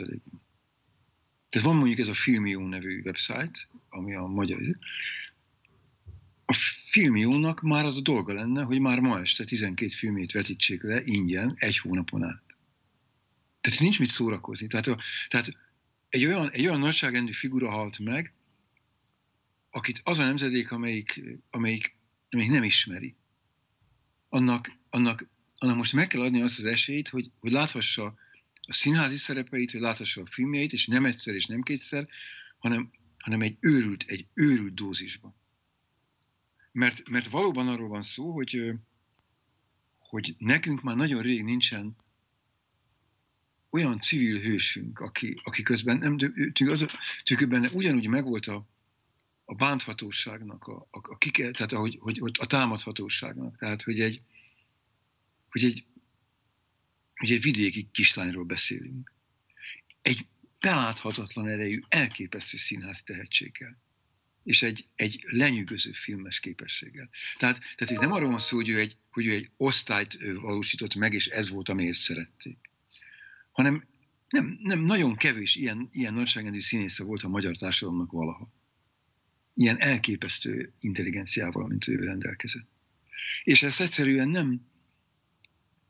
Tehát 1.49 1.67
van 1.67 1.75
mondjuk 1.75 1.99
ez 1.99 2.07
a 2.07 2.13
Filmió 2.13 2.67
nevű 2.67 3.01
website, 3.01 3.59
ami 3.89 4.15
a 4.15 4.25
magyar, 4.25 4.59
a 6.45 6.53
filmjónak 6.91 7.61
már 7.61 7.85
az 7.85 7.95
a 7.95 8.01
dolga 8.01 8.33
lenne, 8.33 8.63
hogy 8.63 8.79
már 8.79 8.99
ma 8.99 9.19
este 9.19 9.43
12 9.43 9.91
filmét 9.91 10.31
vetítsék 10.31 10.83
le 10.83 11.01
ingyen 11.03 11.53
egy 11.57 11.77
hónapon 11.77 12.23
át. 12.23 12.43
Tehát 13.61 13.79
nincs 13.79 13.99
mit 13.99 14.09
szórakozni. 14.09 14.67
Tehát, 14.67 14.87
a, 14.87 14.99
tehát 15.27 15.57
egy, 16.09 16.25
olyan, 16.25 16.51
egy 16.51 16.65
olyan 16.65 16.79
nagyságrendű 16.79 17.31
figura 17.31 17.69
halt 17.69 17.99
meg, 17.99 18.33
akit 19.69 20.01
az 20.03 20.19
a 20.19 20.23
nemzedék, 20.23 20.71
amelyik, 20.71 21.21
amelyik, 21.49 21.95
amelyik 22.29 22.51
nem 22.51 22.63
ismeri. 22.63 23.15
Annak, 24.29 24.71
annak, 24.89 25.27
annak 25.57 25.75
most 25.75 25.93
meg 25.93 26.07
kell 26.07 26.21
adni 26.21 26.41
azt 26.41 26.59
az 26.59 26.65
esélyt, 26.65 27.09
hogy, 27.09 27.31
hogy 27.39 27.51
láthassa 27.51 28.05
a 28.67 28.73
színházi 28.73 29.17
szerepeit, 29.17 29.71
hogy 29.71 29.81
láthassa 29.81 30.21
a 30.21 30.25
filmjeit, 30.25 30.73
és 30.73 30.85
nem 30.85 31.05
egyszer 31.05 31.35
és 31.35 31.45
nem 31.45 31.61
kétszer, 31.61 32.07
hanem, 32.57 32.91
hanem 33.17 33.41
egy 33.41 33.57
őrült, 33.59 34.03
egy 34.07 34.27
őrült 34.33 34.73
dózisban. 34.73 35.35
Mert, 36.75 37.09
mert 37.09 37.27
valóban 37.27 37.67
arról 37.67 37.87
van 37.87 38.01
szó, 38.01 38.31
hogy, 38.31 38.73
hogy 39.97 40.35
nekünk 40.37 40.81
már 40.81 40.95
nagyon 40.95 41.21
rég 41.21 41.43
nincsen 41.43 41.95
olyan 43.69 43.99
civil 43.99 44.39
hősünk, 44.39 44.99
aki, 44.99 45.41
aki 45.43 45.63
közben 45.63 45.97
nem, 45.97 46.17
az, 46.67 46.85
benne 47.47 47.69
ugyanúgy 47.73 48.07
megvolt 48.07 48.47
a, 48.47 48.67
a 49.45 49.53
bánthatóságnak, 49.53 50.67
a, 50.67 50.75
a, 50.89 51.11
a 51.11 51.17
kike, 51.17 51.51
tehát 51.51 51.71
ahogy, 51.71 51.97
hogy, 51.99 52.17
hogy 52.17 52.35
a 52.39 52.45
támadhatóságnak. 52.45 53.57
Tehát, 53.57 53.81
hogy 53.81 53.99
egy, 53.99 54.21
hogy 55.49 55.63
egy, 55.63 55.85
hogy 57.15 57.31
egy 57.31 57.41
vidéki 57.41 57.87
kislányról 57.91 58.45
beszélünk. 58.45 59.13
Egy 60.01 60.27
beláthatatlan 60.59 61.47
erejű, 61.47 61.81
elképesztő 61.87 62.57
színház 62.57 63.03
tehetséggel 63.03 63.83
és 64.45 64.61
egy, 64.61 64.87
egy 64.95 65.23
lenyűgöző 65.27 65.91
filmes 65.91 66.39
képességgel. 66.39 67.09
Tehát, 67.37 67.59
tehát 67.75 67.93
itt 67.93 67.99
nem 67.99 68.11
arról 68.11 68.29
van 68.29 68.39
szó, 68.39 68.55
hogy 68.55 68.69
ő, 68.69 68.79
egy, 68.79 68.97
hogy 69.11 69.25
ő 69.25 69.31
egy 69.31 69.49
osztályt 69.57 70.17
valósított 70.41 70.95
meg, 70.95 71.13
és 71.13 71.27
ez 71.27 71.49
volt, 71.49 71.69
amiért 71.69 71.97
szerették. 71.97 72.57
Hanem 73.51 73.87
nem, 74.29 74.59
nem 74.61 74.79
nagyon 74.79 75.15
kevés 75.15 75.55
ilyen, 75.55 75.89
ilyen 75.91 76.13
nagyságrendű 76.13 76.59
színésze 76.59 77.03
volt 77.03 77.23
a 77.23 77.27
magyar 77.27 77.57
társadalomnak 77.57 78.11
valaha. 78.11 78.53
Ilyen 79.53 79.77
elképesztő 79.79 80.71
intelligenciával, 80.79 81.67
mint 81.67 81.87
ő 81.87 81.95
rendelkezett. 81.95 82.67
És 83.43 83.63
ezt 83.63 83.81
egyszerűen 83.81 84.29
nem... 84.29 84.67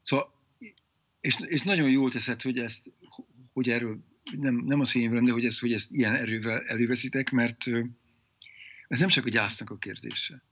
Szóval, 0.03 0.33
és, 1.21 1.35
és 1.45 1.61
nagyon 1.61 1.89
jól 1.89 2.11
teszed, 2.11 2.41
hogy 2.41 2.57
ezt, 2.57 2.91
hogy 3.53 3.69
erről 3.69 4.05
nem, 4.31 4.55
nem 4.55 4.79
az 4.79 4.95
én 4.95 5.25
de 5.25 5.31
hogy 5.31 5.45
ezt, 5.45 5.59
hogy 5.59 5.73
ezt 5.73 5.91
ilyen 5.91 6.13
erővel 6.15 6.61
előveszitek, 6.61 7.31
mert, 7.31 7.63
ez 8.87 8.99
nem 8.99 9.07
csak 9.07 9.25
a 9.25 9.29
gyásznak 9.29 9.69
a 9.69 9.77
kérdése, 9.77 10.43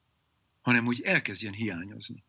hanem 0.61 0.85
hogy 0.85 1.01
elkezdjen 1.01 1.53
hiányozni. 1.53 2.23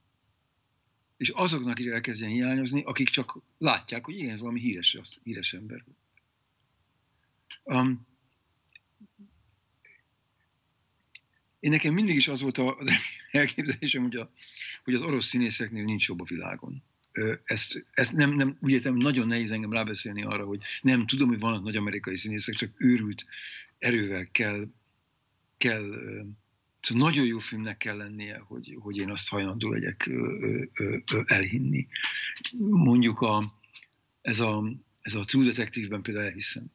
És 1.17 1.29
azoknak 1.29 1.79
is 1.79 1.87
elkezdjen 1.87 2.31
hiányozni, 2.31 2.83
akik 2.83 3.09
csak 3.09 3.39
látják, 3.59 4.05
hogy 4.05 4.19
igen, 4.19 4.39
valami 4.39 4.61
híres, 4.61 4.99
híres 5.23 5.53
ember 5.53 5.85
volt. 5.85 5.99
Um, 7.63 8.07
én 11.61 11.71
nekem 11.71 11.95
mindig 11.95 12.17
is 12.17 12.29
az 12.29 12.41
volt 12.41 12.59
az 12.59 12.91
elképzelésem, 13.31 14.03
hogy, 14.03 14.17
a, 14.17 14.31
hogy 14.85 14.95
az 14.95 15.03
orosz 15.03 15.27
színészeknél 15.27 15.85
nincs 15.85 16.09
jobb 16.09 16.21
a 16.21 16.25
világon. 16.25 16.83
Ezt, 17.45 17.87
ezt 17.93 18.13
nem, 18.13 18.31
nem, 18.31 18.57
úgy 18.61 18.71
értem, 18.71 18.97
nagyon 18.97 19.27
nehéz 19.27 19.51
engem 19.51 19.73
rábeszélni 19.73 20.23
arra, 20.23 20.45
hogy 20.45 20.61
nem 20.83 21.07
tudom, 21.07 21.29
hogy 21.29 21.39
vannak 21.39 21.63
nagy 21.63 21.77
amerikai 21.77 22.17
színészek, 22.17 22.55
csak 22.55 22.71
őrült 22.77 23.25
erővel 23.79 24.29
kell 24.31 24.69
kell, 25.65 25.91
szóval 26.81 27.09
nagyon 27.09 27.27
jó 27.27 27.39
filmnek 27.39 27.77
kell 27.77 27.97
lennie, 27.97 28.39
hogy, 28.39 28.77
hogy 28.79 28.97
én 28.97 29.11
azt 29.11 29.29
hajlandó 29.29 29.71
legyek 29.71 30.11
elhinni. 31.25 31.87
Mondjuk 32.59 33.21
a, 33.21 33.61
ez, 34.21 34.41
a, 34.41 34.65
ez 35.01 35.15
a 35.15 35.25
True 35.25 35.45
Detective-ben 35.45 36.03
például 36.03 36.27
elhiszem. 36.27 36.73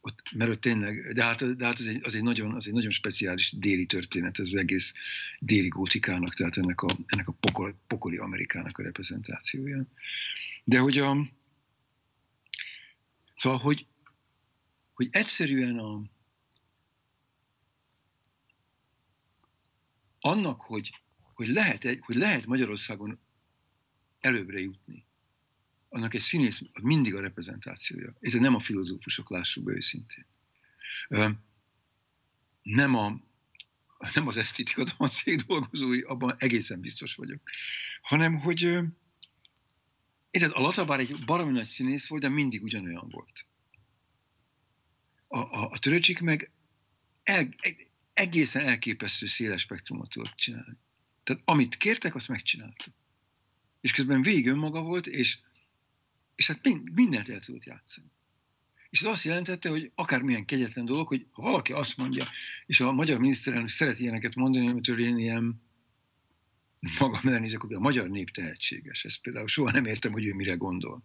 Ott, 0.00 0.32
mert 0.32 0.50
ott 0.50 0.60
tényleg, 0.60 1.12
de 1.12 1.24
hát, 1.24 1.56
de 1.56 1.64
hát 1.64 1.74
az, 1.74 1.86
egy, 1.86 2.00
az, 2.02 2.14
egy 2.14 2.22
nagyon, 2.22 2.54
az 2.54 2.66
egy 2.66 2.72
nagyon 2.72 2.90
speciális 2.90 3.52
déli 3.52 3.86
történet, 3.86 4.38
ez 4.38 4.46
az 4.46 4.54
egész 4.54 4.92
déli 5.38 5.68
gótikának, 5.68 6.34
tehát 6.34 6.56
ennek 6.56 6.82
a, 6.82 6.96
ennek 7.06 7.28
a 7.28 7.32
pokol, 7.32 7.80
pokoli 7.86 8.16
Amerikának 8.16 8.78
a 8.78 8.82
reprezentációja. 8.82 9.86
De 10.64 10.78
hogy 10.78 10.98
a, 10.98 11.16
szóval, 13.36 13.58
hogy, 13.58 13.86
hogy 14.92 15.08
egyszerűen 15.10 15.78
a, 15.78 16.02
annak, 20.24 20.60
hogy, 20.60 21.02
hogy, 21.34 21.48
lehet, 21.48 21.84
egy, 21.84 22.00
hogy 22.02 22.14
lehet 22.14 22.46
Magyarországon 22.46 23.18
előbbre 24.20 24.60
jutni, 24.60 25.06
annak 25.88 26.14
egy 26.14 26.20
színész 26.20 26.62
mindig 26.82 27.14
a 27.14 27.20
reprezentációja. 27.20 28.16
Ez 28.20 28.32
nem 28.32 28.54
a 28.54 28.60
filozófusok, 28.60 29.30
lássuk 29.30 29.64
be 29.64 29.72
őszintén. 29.72 30.26
Nem, 32.62 32.94
a, 32.94 33.20
nem 34.14 34.26
az 34.26 34.36
esztétika 34.36 35.08
cég 35.08 35.40
dolgozói, 35.40 36.00
abban 36.00 36.34
egészen 36.38 36.80
biztos 36.80 37.14
vagyok. 37.14 37.40
Hanem, 38.02 38.38
hogy 38.38 38.78
érted, 40.30 40.50
a 40.54 40.60
Latabár 40.60 40.98
egy 40.98 41.24
baromi 41.24 41.52
nagy 41.52 41.66
színész 41.66 42.06
volt, 42.06 42.22
de 42.22 42.28
mindig 42.28 42.62
ugyanolyan 42.62 43.08
volt. 43.08 43.46
A, 45.28 45.38
a, 45.38 45.70
a 45.70 45.78
töröcsik 45.78 46.20
meg 46.20 46.50
el, 47.22 47.48
egészen 48.14 48.66
elképesztő 48.66 49.26
széles 49.26 49.60
spektrumot 49.60 50.10
tudott 50.10 50.34
csinálni. 50.34 50.76
Tehát 51.24 51.42
amit 51.44 51.76
kértek, 51.76 52.14
azt 52.14 52.28
megcsinálta. 52.28 52.84
És 53.80 53.92
közben 53.92 54.22
végig 54.22 54.48
önmaga 54.48 54.82
volt, 54.82 55.06
és, 55.06 55.38
és 56.34 56.46
hát 56.46 56.68
mindent 56.94 57.28
el 57.28 57.40
tudott 57.40 57.64
játszani. 57.64 58.06
És 58.90 59.02
ez 59.02 59.10
azt 59.10 59.24
jelentette, 59.24 59.68
hogy 59.68 59.90
akármilyen 59.94 60.44
kegyetlen 60.44 60.84
dolog, 60.84 61.08
hogy 61.08 61.26
ha 61.30 61.42
valaki 61.42 61.72
azt 61.72 61.96
mondja, 61.96 62.24
és 62.66 62.80
a 62.80 62.92
magyar 62.92 63.18
miniszterelnök 63.18 63.68
szeret 63.68 64.00
ilyeneket 64.00 64.34
mondani, 64.34 64.68
amitől 64.68 65.00
én 65.00 65.18
ilyen 65.18 65.62
magam 66.98 67.28
elnézek, 67.28 67.60
hogy 67.60 67.72
a 67.72 67.80
magyar 67.80 68.08
nép 68.08 68.30
tehetséges. 68.30 69.04
Ezt 69.04 69.20
például 69.20 69.48
soha 69.48 69.70
nem 69.70 69.84
értem, 69.84 70.12
hogy 70.12 70.24
ő 70.24 70.34
mire 70.34 70.54
gondol. 70.54 71.02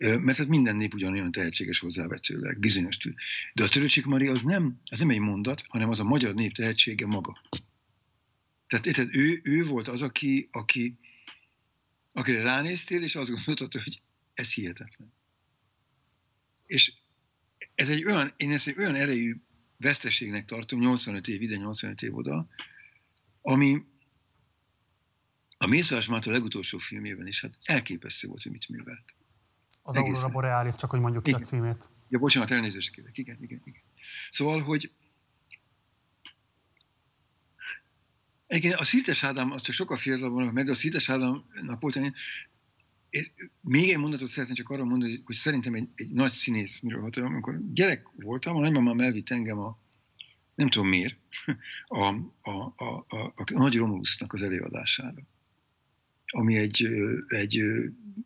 Mert 0.00 0.38
hát 0.38 0.46
minden 0.48 0.76
nép 0.76 0.94
ugyanolyan 0.94 1.32
tehetséges 1.32 1.78
hozzávetőleg, 1.78 2.58
bizonyos 2.58 2.96
tű. 2.96 3.14
De 3.54 3.64
a 3.64 3.68
Törőcsik 3.68 4.04
Mari 4.04 4.26
az 4.26 4.42
nem, 4.42 4.80
az 4.90 4.98
nem 4.98 5.10
egy 5.10 5.18
mondat, 5.18 5.64
hanem 5.68 5.88
az 5.88 6.00
a 6.00 6.04
magyar 6.04 6.34
nép 6.34 6.54
tehetsége 6.54 7.06
maga. 7.06 7.40
Tehát 8.66 8.86
érted, 8.86 9.14
ő, 9.14 9.40
ő 9.42 9.62
volt 9.64 9.88
az, 9.88 10.02
aki, 10.02 10.48
aki, 10.52 10.98
akire 12.12 12.42
ránéztél, 12.42 13.02
és 13.02 13.14
azt 13.14 13.30
gondoltad, 13.30 13.72
hogy 13.72 14.02
ez 14.34 14.52
hihetetlen. 14.52 15.12
És 16.66 16.92
ez 17.74 17.88
egy 17.88 18.04
olyan, 18.04 18.32
én 18.36 18.52
ezt 18.52 18.66
egy 18.66 18.78
olyan 18.78 18.94
erejű 18.94 19.36
veszteségnek 19.76 20.44
tartom, 20.44 20.80
85 20.80 21.28
év 21.28 21.42
ide, 21.42 21.56
85 21.56 22.02
év 22.02 22.16
oda, 22.16 22.48
ami 23.42 23.84
a 25.56 25.66
Mészárás 25.66 26.06
Márta 26.06 26.30
legutolsó 26.30 26.78
filmében 26.78 27.26
is, 27.26 27.40
hát 27.40 27.58
elképesztő 27.62 28.28
volt, 28.28 28.42
hogy 28.42 28.52
mit 28.52 28.68
művelt. 28.68 29.14
Az 29.82 29.96
Egészen. 29.96 30.14
Aurora 30.14 30.32
Borealis, 30.32 30.76
csak 30.76 30.90
hogy 30.90 31.00
mondjuk 31.00 31.22
ki 31.22 31.32
a 31.32 31.38
címét. 31.38 31.88
Ja, 32.08 32.18
bocsánat, 32.18 32.50
elnézést 32.50 32.94
kérek. 32.94 33.18
Igen, 33.18 33.36
igen, 33.40 33.62
igen. 33.64 33.82
Szóval, 34.30 34.62
hogy 34.62 34.92
igen, 38.48 38.72
a 38.78 38.84
Szirtes 38.84 39.24
Ádám, 39.24 39.52
az 39.52 39.62
csak 39.62 39.74
sokkal 39.74 39.96
fiatalabb 39.96 40.32
van, 40.32 40.46
mert 40.46 40.68
a 40.68 40.74
Szirtes 40.74 41.08
Ádámnak 41.08 41.80
volt 41.80 41.96
egy, 43.10 43.32
még 43.60 43.90
egy 43.90 43.98
mondatot 43.98 44.28
szeretném 44.28 44.56
csak 44.56 44.68
arra 44.68 44.84
mondani, 44.84 45.22
hogy 45.24 45.34
szerintem 45.34 45.74
egy, 45.74 45.88
egy 45.94 46.10
nagy 46.10 46.30
színész, 46.30 46.80
miről 46.80 47.00
volt, 47.00 47.16
amikor 47.16 47.60
gyerek 47.72 48.08
voltam, 48.16 48.56
a 48.56 48.60
nagymamám 48.60 49.00
elvitt 49.00 49.30
engem 49.30 49.58
a, 49.58 49.78
nem 50.54 50.68
tudom 50.68 50.88
miért, 50.88 51.16
a, 51.86 52.14
a, 52.40 52.72
a, 52.76 53.04
a, 53.08 53.32
a 53.34 53.44
Nagy 53.52 53.76
Romulusnak 53.76 54.32
az 54.32 54.42
előadására 54.42 55.22
ami 56.30 56.56
egy, 56.56 56.88
egy, 57.26 57.62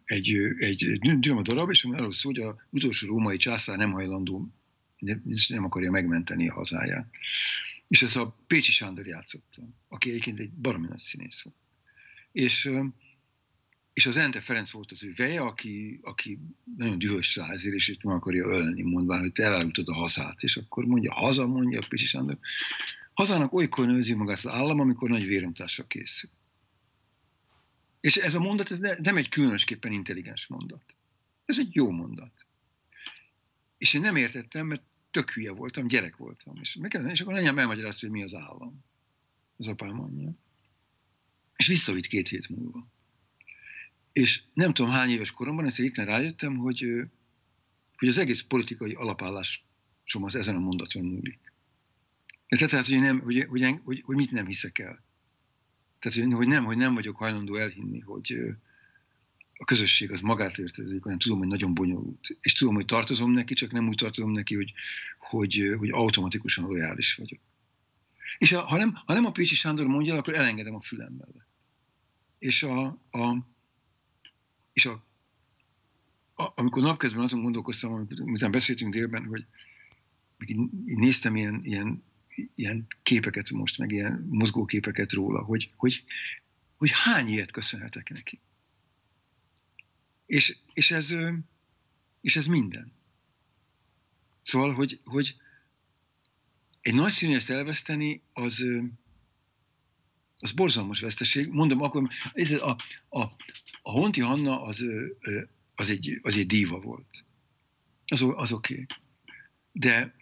egy, 0.05 0.31
egy, 0.57 0.99
drama 1.19 1.43
darab, 1.43 1.71
és 1.71 1.85
ami 1.85 1.97
arról 1.97 2.13
szól, 2.13 2.33
hogy 2.33 2.43
az 2.43 2.55
utolsó 2.71 3.07
római 3.07 3.37
császár 3.37 3.77
nem 3.77 3.93
hajlandó, 3.93 4.49
nem 5.49 5.65
akarja 5.65 5.91
megmenteni 5.91 6.49
a 6.49 6.55
hazáját. 6.55 7.07
És 7.89 8.03
ez 8.03 8.17
a 8.17 8.37
Pécsi 8.47 8.73
Sándor 8.73 9.07
játszotta, 9.07 9.63
aki 9.89 10.09
egyébként 10.09 10.39
egy 10.39 10.51
baromi 10.51 10.87
nagy 10.87 10.99
színész 10.99 11.43
volt. 11.43 11.57
És, 12.33 12.71
és 13.93 14.07
az 14.07 14.17
Ente 14.17 14.41
Ferenc 14.41 14.71
volt 14.71 14.91
az 14.91 15.05
ő 15.05 15.13
veje, 15.17 15.41
aki, 15.41 16.01
aki 16.03 16.39
nagyon 16.77 16.99
dühös 16.99 17.37
rá 17.37 17.51
ezért, 17.51 17.75
és 17.75 17.97
meg 18.03 18.15
akarja 18.15 18.47
ölni, 18.47 18.83
mondván, 18.83 19.21
hogy 19.21 19.33
te 19.33 19.43
elárultad 19.43 19.89
a 19.89 19.95
hazát. 19.95 20.43
És 20.43 20.57
akkor 20.57 20.85
mondja, 20.85 21.13
haza, 21.13 21.47
mondja 21.47 21.81
a 21.81 21.87
Pécsi 21.89 22.07
Sándor. 22.07 22.39
Hazának 23.15 23.53
olykor 23.53 23.87
nőzi 23.87 24.15
magát 24.15 24.37
az 24.37 24.53
állam, 24.53 24.81
amikor 24.81 25.11
nagy 25.11 25.27
vérontásra 25.27 25.87
készül. 25.87 26.31
És 28.05 28.17
ez 28.17 28.35
a 28.35 28.41
mondat 28.41 28.71
ez 28.71 28.79
nem 28.79 29.17
egy 29.17 29.29
különösképpen 29.29 29.93
intelligens 29.93 30.47
mondat. 30.47 30.95
Ez 31.45 31.59
egy 31.59 31.75
jó 31.75 31.91
mondat. 31.91 32.47
És 33.79 33.95
én 33.95 34.01
nem 34.01 34.17
értettem, 34.17 34.67
mert 34.67 34.83
tök 35.11 35.31
hülye 35.31 35.51
voltam, 35.51 35.87
gyerek 35.87 36.17
voltam. 36.17 36.57
És, 36.61 36.79
és 37.07 37.21
akkor 37.21 37.35
anyám 37.35 37.59
elmagyarázta, 37.59 38.07
hogy 38.07 38.17
mi 38.17 38.23
az 38.23 38.35
állam. 38.35 38.85
Az 39.57 39.67
apám 39.67 39.95
mondja. 39.95 40.35
És 41.57 41.67
visszavitt 41.67 42.07
két 42.07 42.29
hét 42.29 42.49
múlva. 42.49 42.87
És 44.13 44.43
nem 44.53 44.75
tudom 44.75 44.91
hány 44.91 45.11
éves 45.11 45.31
koromban, 45.31 45.67
ezt 45.67 45.79
itt 45.79 45.97
rájöttem, 45.97 46.57
hogy, 46.57 46.87
hogy 47.97 48.09
az 48.09 48.19
egész 48.19 48.41
politikai 48.41 48.93
alapállásom 48.93 50.23
az 50.23 50.35
ezen 50.35 50.57
a 50.57 50.61
mondaton 50.61 51.05
múlik. 51.05 51.53
Tehát, 52.49 52.87
hogy, 52.87 53.01
nem, 53.01 53.21
hogy, 53.21 53.45
hogy, 53.49 53.81
hogy, 53.85 54.03
hogy 54.05 54.17
mit 54.17 54.31
nem 54.31 54.47
hiszek 54.47 54.79
el. 54.79 55.05
Tehát, 56.05 56.33
hogy 56.33 56.47
nem, 56.47 56.65
hogy 56.65 56.77
nem 56.77 56.95
vagyok 56.95 57.17
hajlandó 57.17 57.57
elhinni, 57.57 58.01
hogy 58.01 58.39
a 59.57 59.65
közösség 59.65 60.11
az 60.11 60.21
magát 60.21 60.59
értezik, 60.59 61.03
hanem 61.03 61.19
tudom, 61.19 61.39
hogy 61.39 61.47
nagyon 61.47 61.75
bonyolult. 61.75 62.37
És 62.41 62.53
tudom, 62.53 62.75
hogy 62.75 62.85
tartozom 62.85 63.31
neki, 63.31 63.55
csak 63.55 63.73
nem 63.73 63.89
úgy 63.89 63.97
tartozom 63.97 64.33
neki, 64.33 64.55
hogy, 64.55 64.73
hogy, 65.19 65.75
hogy 65.79 65.91
automatikusan 65.91 66.65
lojális 66.65 67.15
vagyok. 67.15 67.41
És 68.39 68.53
a, 68.53 68.63
ha, 68.63 68.77
nem, 68.77 68.95
ha 69.07 69.13
nem 69.13 69.25
a 69.25 69.31
Pécsi 69.33 69.55
Sándor 69.55 69.87
mondja, 69.87 70.15
akkor 70.15 70.35
elengedem 70.35 70.75
a 70.75 70.81
fülem 70.81 71.13
mellett. 71.13 71.49
És, 72.39 72.63
a, 72.63 72.85
a, 73.11 73.47
és 74.73 74.87
a, 74.87 75.05
a, 76.35 76.53
amikor 76.55 76.83
napközben 76.83 77.23
azon 77.23 77.43
gondolkoztam, 77.43 77.93
amikor 77.93 78.51
beszéltünk 78.51 78.93
délben, 78.93 79.27
hogy 79.27 79.47
néztem 80.85 81.37
ilyen, 81.37 81.61
ilyen 81.65 82.03
ilyen 82.55 82.87
képeket 83.03 83.51
most, 83.51 83.79
meg 83.79 83.91
ilyen 83.91 84.27
mozgóképeket 84.31 85.13
róla, 85.13 85.43
hogy, 85.43 85.71
hogy, 85.77 86.05
hogy 86.77 86.91
hány 86.93 87.29
ilyet 87.29 87.51
köszönhetek 87.51 88.11
neki. 88.11 88.41
És, 90.27 90.57
és, 90.73 90.91
ez, 90.91 91.15
és 92.21 92.37
ez 92.37 92.47
minden. 92.47 92.93
Szóval, 94.43 94.75
hogy, 94.75 95.01
hogy 95.05 95.37
egy 96.81 96.95
nagy 96.95 97.13
színészt 97.13 97.51
elveszteni, 97.51 98.23
az, 98.33 98.65
az 100.39 100.53
borzalmas 100.53 101.01
veszteség. 101.01 101.49
Mondom, 101.49 101.83
akkor 101.83 102.09
ez 102.33 102.51
a, 102.51 102.77
a, 103.09 103.21
a 103.83 103.91
Honti 103.91 104.21
Hanna 104.21 104.63
az, 104.63 104.85
az, 105.75 105.89
egy, 105.89 106.19
az 106.23 106.37
egy 106.37 106.47
díva 106.47 106.81
volt. 106.81 107.25
Az, 108.07 108.23
az 108.23 108.53
oké. 108.53 108.73
Okay. 108.73 108.87
De 109.73 110.15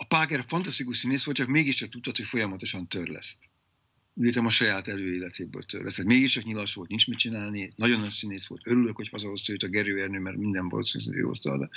a 0.00 0.04
Páger 0.04 0.44
fantasztikus 0.46 0.96
színész 0.96 1.24
volt, 1.24 1.36
csak 1.36 1.48
mégiscsak 1.48 1.88
tudtad, 1.88 2.16
hogy 2.16 2.24
folyamatosan 2.24 2.88
törleszt. 2.88 3.38
Ültem 4.14 4.46
a 4.46 4.50
saját 4.50 4.88
előéletéből 4.88 5.62
törleszt. 5.62 5.96
Tehát 5.96 6.10
mégiscsak 6.10 6.44
nyilas 6.44 6.74
volt, 6.74 6.88
nincs 6.88 7.06
mit 7.06 7.18
csinálni, 7.18 7.72
nagyon 7.76 8.00
nagy 8.00 8.10
színész 8.10 8.46
volt. 8.46 8.66
Örülök, 8.66 8.96
hogy 8.96 9.08
hazahozta 9.08 9.52
őt 9.52 9.62
a 9.62 9.68
Gerő 9.68 10.02
Ernő, 10.02 10.18
mert 10.18 10.36
minden 10.36 10.68
hogy 10.68 11.08
ő 11.08 11.20
hozta 11.20 11.52
oda. 11.52 11.70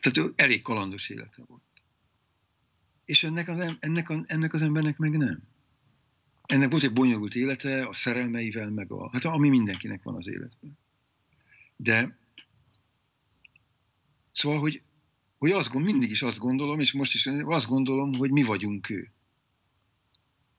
Tehát 0.00 0.32
elég 0.36 0.62
kalandos 0.62 1.08
élete 1.08 1.42
volt. 1.46 1.62
És 3.04 3.22
ennek 3.22 3.48
az, 3.48 3.76
ennek, 3.78 4.10
a, 4.10 4.24
ennek 4.26 4.52
az 4.52 4.62
embernek 4.62 4.98
meg 4.98 5.16
nem. 5.16 5.42
Ennek 6.42 6.70
volt 6.70 6.82
egy 6.82 6.92
bonyolult 6.92 7.34
élete, 7.34 7.84
a 7.86 7.92
szerelmeivel, 7.92 8.70
meg 8.70 8.92
a, 8.92 9.10
hát 9.12 9.24
ami 9.24 9.48
mindenkinek 9.48 10.02
van 10.02 10.14
az 10.14 10.28
életben. 10.28 10.78
De 11.76 12.18
szóval, 14.32 14.58
hogy 14.58 14.82
hogy 15.42 15.50
azt, 15.50 15.72
mindig 15.72 16.10
is 16.10 16.22
azt 16.22 16.38
gondolom, 16.38 16.80
és 16.80 16.92
most 16.92 17.14
is 17.14 17.26
azt 17.44 17.66
gondolom, 17.66 18.14
hogy 18.14 18.30
mi 18.30 18.42
vagyunk 18.42 18.90
ő. 18.90 19.12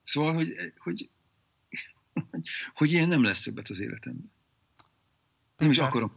Szóval, 0.03 0.33
hogy, 0.33 0.53
hogy, 0.77 1.09
hogy, 2.13 2.49
hogy 2.73 2.91
ilyen 2.91 3.07
nem 3.07 3.23
lesz 3.23 3.41
többet 3.41 3.69
az 3.69 3.79
életemben. 3.79 4.31
Nem 5.57 5.69
is 5.69 5.77
akarom. 5.77 6.11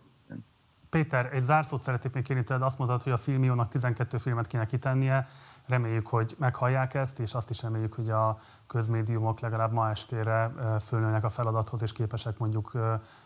Péter, 0.91 1.35
egy 1.35 1.43
zárszót 1.43 1.81
szeretnék 1.81 2.13
még 2.13 2.23
kérni 2.23 2.43
tőled. 2.43 2.63
Azt 2.63 2.79
mondtad, 2.79 3.03
hogy 3.03 3.13
a 3.13 3.17
filmiónak 3.17 3.69
12 3.69 4.19
filmet 4.19 4.47
kéne 4.47 4.67
kitennie. 4.67 5.27
Reméljük, 5.67 6.07
hogy 6.07 6.35
meghallják 6.39 6.95
ezt, 6.95 7.21
és 7.21 7.33
azt 7.33 7.51
is 7.51 7.63
reméljük, 7.63 7.95
hogy 7.95 8.11
a 8.11 8.39
közmédiumok 8.67 9.41
legalább 9.41 9.73
ma 9.73 9.91
estére 9.91 10.53
fölnőnek 10.81 11.25
a 11.25 11.29
feladathoz, 11.29 11.83
és 11.83 11.93
képesek 11.93 12.39
mondjuk 12.39 12.73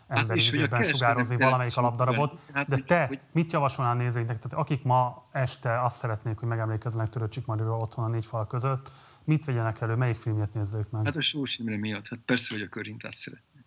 emberi 0.07 0.43
hát 0.43 0.53
időben 0.53 0.83
sugározni 0.83 1.37
valamelyik 1.37 1.77
alapdarabot. 1.77 2.39
Hát, 2.53 2.67
De 2.67 2.77
te 2.77 3.21
mit 3.31 3.51
javasolnál 3.51 3.95
nézőinknek? 3.95 4.37
Tehát 4.37 4.57
akik 4.57 4.83
ma 4.83 5.29
este 5.31 5.81
azt 5.81 5.97
szeretnék, 5.97 6.37
hogy 6.39 6.47
megemlékezzenek 6.47 7.07
Töröcsik 7.07 7.45
Mariról 7.45 7.79
otthon 7.79 8.05
a 8.05 8.07
négy 8.07 8.25
fal 8.25 8.47
között, 8.47 8.91
mit 9.23 9.45
vegyenek 9.45 9.81
elő, 9.81 9.95
melyik 9.95 10.15
filmjet 10.15 10.53
nézzük 10.53 10.89
meg? 10.89 11.05
Hát 11.05 11.15
a 11.15 11.21
Sós 11.21 11.57
Imre 11.57 11.77
miatt, 11.77 12.07
hát 12.07 12.19
persze, 12.25 12.53
hogy 12.53 12.63
a 12.63 12.67
Körintát 12.67 13.17
szeretném. 13.17 13.63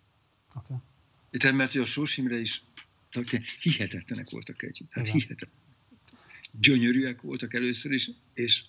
Okay. 0.55 1.53
mert 1.53 1.73
hogy 1.73 1.81
a 1.81 1.85
Sós 1.85 2.17
Imre 2.17 2.37
is 2.37 2.65
hihetetlenek 3.61 4.31
voltak 4.31 4.63
együtt. 4.63 4.93
Hát 4.93 5.09
hihetetlenek 5.09 5.63
gyönyörűek 6.61 7.21
voltak 7.21 7.55
először 7.55 7.93
is, 7.93 8.11
és 8.35 8.65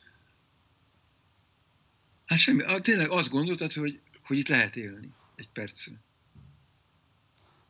hát 2.26 2.40
semmi, 2.40 2.64
tényleg 2.82 3.10
azt 3.10 3.30
gondoltad, 3.30 3.74
hogy, 3.74 4.02
hogy 4.24 4.38
itt 4.38 4.48
lehet 4.48 4.76
élni 4.76 5.10
egy 5.36 5.50
percre. 5.50 5.94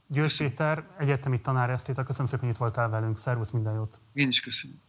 Győr 0.08 0.38
Péter, 0.38 0.96
egyetemi 1.00 1.42
tanár 1.42 1.70
esztéta, 1.70 2.04
köszönöm 2.04 2.28
szépen, 2.28 2.46
hogy 2.46 2.54
itt 2.54 2.60
voltál 2.60 2.90
velünk. 2.90 3.18
Szervusz, 3.18 3.52
minden 3.52 3.74
jót! 3.74 4.02
Én 4.14 4.28
is 4.28 4.40
köszönöm. 4.40 4.82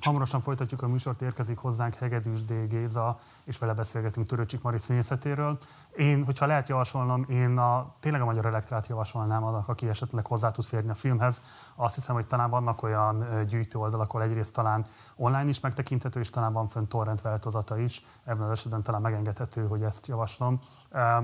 Hamarosan 0.00 0.40
folytatjuk 0.40 0.82
a 0.82 0.88
műsort, 0.88 1.22
érkezik 1.22 1.58
hozzánk 1.58 1.94
Hegedűs 1.94 2.44
D. 2.44 2.52
Géza, 2.68 3.18
és 3.44 3.58
vele 3.58 3.74
beszélgetünk 3.74 4.26
Törőcsik 4.26 4.62
Mari 4.62 4.78
színészetéről. 4.78 5.58
Én, 5.96 6.24
hogyha 6.24 6.46
lehet 6.46 6.68
javasolnom, 6.68 7.26
én 7.28 7.58
a, 7.58 7.94
tényleg 8.00 8.20
a 8.20 8.24
Magyar 8.24 8.46
Elektrát 8.46 8.86
javasolnám 8.86 9.44
annak, 9.44 9.68
aki 9.68 9.88
esetleg 9.88 10.26
hozzá 10.26 10.50
tud 10.50 10.64
férni 10.64 10.90
a 10.90 10.94
filmhez. 10.94 11.40
Azt 11.74 11.94
hiszem, 11.94 12.14
hogy 12.14 12.26
talán 12.26 12.50
vannak 12.50 12.82
olyan 12.82 13.24
gyűjtő 13.46 13.78
oldalak, 13.78 14.08
ahol 14.08 14.22
egyrészt 14.22 14.54
talán 14.54 14.84
online 15.16 15.48
is 15.48 15.60
megtekinthető, 15.60 16.20
és 16.20 16.30
talán 16.30 16.52
van 16.52 16.68
fönn 16.68 16.86
torrent 16.86 17.20
változata 17.20 17.78
is. 17.78 18.04
Ebben 18.24 18.46
az 18.46 18.50
esetben 18.50 18.82
talán 18.82 19.00
megengedhető, 19.00 19.66
hogy 19.66 19.82
ezt 19.82 20.06
javaslom. 20.06 20.60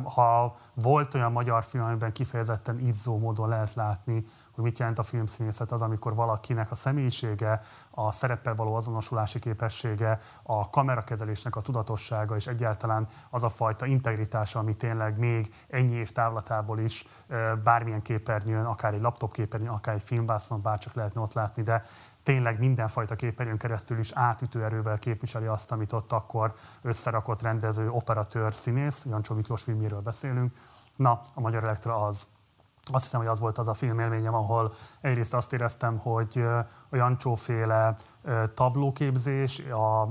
Ha 0.05 0.57
volt 0.75 1.15
olyan 1.15 1.33
magyar 1.33 1.63
film, 1.63 1.85
amiben 1.85 2.13
kifejezetten 2.13 2.79
izzó 2.79 3.19
módon 3.19 3.49
lehet 3.49 3.75
látni, 3.75 4.27
hogy 4.55 4.65
mit 4.65 4.79
jelent 4.79 4.99
a 4.99 5.03
filmszínészet 5.03 5.73
az, 5.73 5.83
amikor 5.83 6.15
valakinek 6.15 6.71
a 6.71 6.75
személyisége, 6.75 7.61
a 7.91 8.13
szereppel 8.13 8.55
való 8.55 8.75
azonosulási 8.75 9.39
képessége, 9.39 10.19
a 10.43 10.71
kamerakezelésnek 10.71 11.57
a 11.57 11.61
tudatossága 11.61 12.37
és 12.37 12.47
egyáltalán 12.47 13.07
az 13.31 13.43
a 13.43 13.49
fajta 13.49 13.87
integritása, 13.87 14.59
ami 14.59 14.75
tényleg 14.75 15.19
még 15.19 15.55
ennyi 15.69 15.95
év 15.95 16.11
távlatából 16.11 16.79
is 16.79 17.07
bármilyen 17.65 18.03
képernyőn, 18.03 18.65
akár 18.65 18.95
egy 18.95 19.01
laptop 19.01 19.33
képernyőn, 19.33 19.71
akár 19.71 19.95
egy 19.95 20.03
filmvászon, 20.03 20.63
bárcsak 20.63 20.95
lehetne 20.95 21.21
ott 21.21 21.33
látni, 21.33 21.63
de 21.63 21.83
tényleg 22.23 22.59
mindenfajta 22.59 23.15
képernyőn 23.15 23.59
keresztül 23.59 23.99
is 23.99 24.13
átütő 24.13 24.65
erővel 24.65 24.99
képviseli 24.99 25.47
azt, 25.47 25.73
amit 25.73 25.93
ott 25.93 26.13
akkor 26.13 26.55
összerakott 26.83 27.43
rendező, 27.43 27.91
operatőr, 27.91 28.55
színész, 28.55 29.05
Jancsó 29.09 29.35
Miklós 29.35 29.63
filmjéről 29.63 30.01
beszélünk. 30.01 30.53
Na, 30.97 31.21
a 31.35 31.41
Magyar 31.41 31.65
Elektra 31.65 31.95
az 31.95 32.27
azt 32.93 33.05
hiszem, 33.05 33.21
hogy 33.21 33.29
az 33.29 33.41
volt 33.41 33.59
az 33.59 33.69
a 33.69 33.75
filmélményem, 33.75 34.35
ahol 34.35 34.73
egyrészt 35.01 35.35
azt 35.35 35.53
éreztem, 35.53 35.99
hogy 35.99 36.45
a 36.91 36.97
Jancsóféle 36.97 37.97
tablóképzés, 38.55 39.59
a 39.59 40.09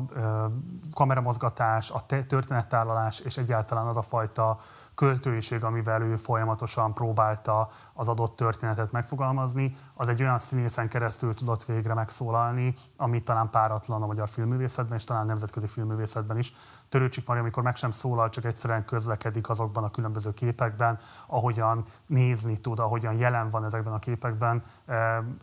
kameramozgatás, 0.95 1.91
a 1.91 2.05
történettárlalás 2.05 3.19
és 3.19 3.37
egyáltalán 3.37 3.87
az 3.87 3.97
a 3.97 4.01
fajta 4.01 4.57
költőiség, 4.95 5.63
amivel 5.63 6.01
ő 6.01 6.15
folyamatosan 6.15 6.93
próbálta 6.93 7.69
az 7.93 8.07
adott 8.07 8.35
történetet 8.35 8.91
megfogalmazni, 8.91 9.75
az 9.93 10.09
egy 10.09 10.21
olyan 10.21 10.37
színészen 10.37 10.89
keresztül 10.89 11.33
tudott 11.33 11.63
végre 11.63 11.93
megszólalni, 11.93 12.73
ami 12.97 13.21
talán 13.21 13.49
páratlan 13.49 14.01
a 14.01 14.05
magyar 14.05 14.29
filmművészetben, 14.29 14.97
és 14.97 15.03
talán 15.03 15.25
nemzetközi 15.25 15.67
filmművészetben 15.67 16.37
is. 16.37 16.53
Törőcsik 16.89 17.27
Mari, 17.27 17.39
amikor 17.39 17.63
meg 17.63 17.75
sem 17.75 17.91
szólal, 17.91 18.29
csak 18.29 18.45
egyszerűen 18.45 18.85
közlekedik 18.85 19.49
azokban 19.49 19.83
a 19.83 19.91
különböző 19.91 20.33
képekben, 20.33 20.99
ahogyan 21.27 21.85
nézni 22.05 22.57
tud, 22.57 22.79
ahogyan 22.79 23.17
jelen 23.17 23.49
van 23.49 23.65
ezekben 23.65 23.93
a 23.93 23.99
képekben, 23.99 24.63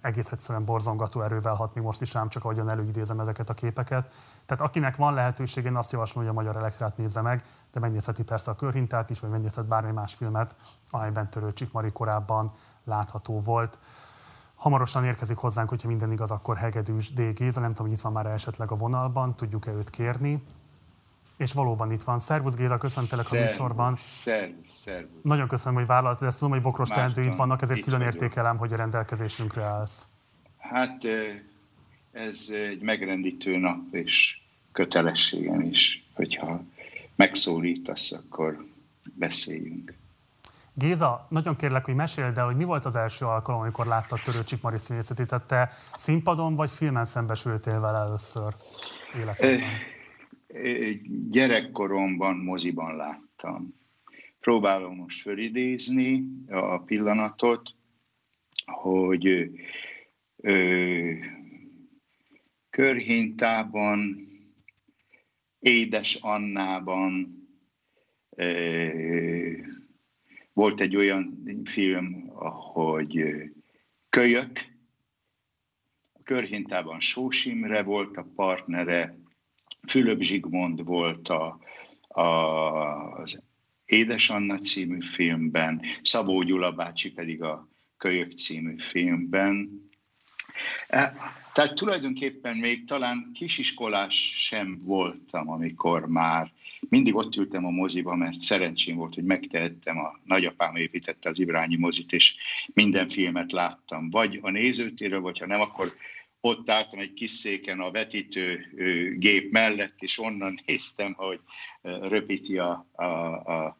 egész 0.00 0.32
egyszerűen 0.32 0.64
borzongató 0.64 1.20
erővel 1.20 1.54
hat 1.54 1.74
mi 1.74 1.80
most 1.80 2.00
is 2.00 2.12
rám, 2.12 2.28
csak 2.28 2.44
ahogyan 2.58 2.78
előidézem 2.78 3.20
ezeket 3.20 3.48
a 3.48 3.54
képeket. 3.54 4.14
Tehát 4.46 4.64
akinek 4.64 4.96
van 4.96 5.14
lehetőség, 5.14 5.64
én 5.64 5.76
azt 5.76 5.92
javaslom, 5.92 6.24
hogy 6.24 6.32
a 6.32 6.36
Magyar 6.36 6.56
Elektrát 6.56 6.96
nézze 6.96 7.20
meg, 7.20 7.44
de 7.72 7.80
megnézheti 7.80 8.22
persze 8.22 8.50
a 8.50 8.54
körhintát 8.54 9.10
is, 9.10 9.20
vagy 9.20 9.30
megnézhet 9.30 9.66
bármi 9.66 9.92
más 9.92 10.14
filmet, 10.14 10.56
amelyben 10.90 11.30
Törőcsik 11.30 11.72
Mari 11.72 11.90
korábban 11.92 12.52
látható 12.84 13.40
volt. 13.40 13.78
Hamarosan 14.54 15.04
érkezik 15.04 15.36
hozzánk, 15.36 15.68
hogyha 15.68 15.88
minden 15.88 16.12
igaz, 16.12 16.30
akkor 16.30 16.56
Hegedűs 16.56 17.12
D. 17.12 17.32
Géza, 17.34 17.60
nem 17.60 17.70
tudom, 17.70 17.86
hogy 17.86 17.96
itt 17.96 18.02
van 18.02 18.12
már 18.12 18.26
esetleg 18.26 18.70
a 18.70 18.74
vonalban, 18.74 19.36
tudjuk-e 19.36 19.70
őt 19.70 19.90
kérni. 19.90 20.44
És 21.36 21.52
valóban 21.52 21.92
itt 21.92 22.02
van. 22.02 22.18
Szervusz 22.18 22.54
Géza, 22.54 22.78
köszöntelek 22.78 23.26
szervus, 23.26 23.48
a 23.48 23.50
műsorban. 23.50 23.96
Szervusz, 23.96 24.74
szervusz. 24.74 25.20
Nagyon 25.22 25.48
köszönöm, 25.48 25.78
hogy 25.78 25.86
vállaltad 25.86 26.26
ezt. 26.26 26.38
Tudom, 26.38 26.52
hogy 26.52 26.62
bokros 26.62 26.88
teendőid 26.88 27.36
vannak, 27.36 27.62
ezért 27.62 27.82
külön 27.82 27.98
vagyok. 27.98 28.14
értékelem, 28.14 28.56
hogy 28.56 28.72
a 28.72 28.76
rendelkezésünkre 28.76 29.62
állsz. 29.62 30.08
Hát 30.58 30.98
ez 32.12 32.50
egy 32.50 32.80
megrendítő 32.80 33.56
nap, 33.56 33.94
és 33.94 34.38
kötelességem 34.72 35.60
is, 35.60 36.04
hogyha 36.12 36.62
megszólítasz, 37.16 38.12
akkor 38.12 38.66
beszéljünk. 39.14 39.94
Géza, 40.74 41.26
nagyon 41.30 41.56
kérlek, 41.56 41.84
hogy 41.84 41.94
meséld 41.94 42.38
el, 42.38 42.44
hogy 42.44 42.56
mi 42.56 42.64
volt 42.64 42.84
az 42.84 42.96
első 42.96 43.24
alkalom, 43.24 43.60
amikor 43.60 43.86
láttad 43.86 44.20
Törőcsik 44.24 44.62
Mari 44.62 44.78
színészetét. 44.78 45.26
Tehát 45.26 45.46
te 45.46 45.70
színpadon 45.94 46.54
vagy 46.54 46.70
filmen 46.70 47.04
szembesültél 47.04 47.80
vele 47.80 47.98
először 47.98 48.54
életedben? 49.20 49.68
Gyerekkoromban 51.30 52.36
moziban 52.36 52.96
láttam. 52.96 53.74
Próbálom 54.40 54.96
most 54.96 55.20
fölidézni 55.20 56.24
a 56.48 56.78
pillanatot, 56.78 57.74
hogy 58.66 59.50
ö, 60.36 61.12
körhintában, 62.78 64.28
Édes 65.58 66.14
Annában 66.14 67.36
volt 70.52 70.80
egy 70.80 70.96
olyan 70.96 71.42
film, 71.64 72.28
hogy 72.72 73.34
Kölyök, 74.08 74.64
a 76.12 76.22
körhintában 76.22 77.00
Sós 77.00 77.44
Imre 77.44 77.82
volt 77.82 78.16
a 78.16 78.26
partnere, 78.34 79.18
Fülöp 79.88 80.20
Zsigmond 80.20 80.84
volt 80.84 81.28
a, 81.28 81.60
a, 82.08 82.22
az 83.20 83.42
Édes 83.84 84.30
Anna 84.30 84.58
című 84.58 85.00
filmben, 85.00 85.82
Szabó 86.02 86.42
Gyula 86.42 86.72
bácsi 86.72 87.12
pedig 87.12 87.42
a 87.42 87.68
Kölyök 87.96 88.32
című 88.32 88.74
filmben. 88.90 89.88
Tehát 91.58 91.74
tulajdonképpen 91.74 92.56
még 92.56 92.84
talán 92.84 93.30
kisiskolás 93.34 94.34
sem 94.36 94.80
voltam, 94.84 95.50
amikor 95.50 96.06
már 96.06 96.52
mindig 96.88 97.14
ott 97.14 97.36
ültem 97.36 97.66
a 97.66 97.70
moziba, 97.70 98.14
mert 98.14 98.40
szerencsém 98.40 98.96
volt, 98.96 99.14
hogy 99.14 99.24
megtehettem, 99.24 99.98
a 99.98 100.18
nagyapám 100.24 100.76
építette 100.76 101.28
az 101.28 101.38
Ibrányi 101.38 101.76
mozit, 101.76 102.12
és 102.12 102.36
minden 102.74 103.08
filmet 103.08 103.52
láttam. 103.52 104.10
Vagy 104.10 104.38
a 104.42 104.50
nézőtéről, 104.50 105.20
vagy 105.20 105.38
ha 105.38 105.46
nem, 105.46 105.60
akkor 105.60 105.92
ott 106.40 106.70
álltam 106.70 106.98
egy 106.98 107.12
kis 107.12 107.30
széken 107.30 107.80
a 107.80 107.90
vetítő 107.90 108.66
gép 109.18 109.50
mellett, 109.50 109.94
és 109.98 110.18
onnan 110.18 110.60
néztem, 110.66 111.12
hogy 111.12 111.40
röpíti 111.82 112.58
a, 112.58 112.86
a, 112.92 113.04
a 113.04 113.78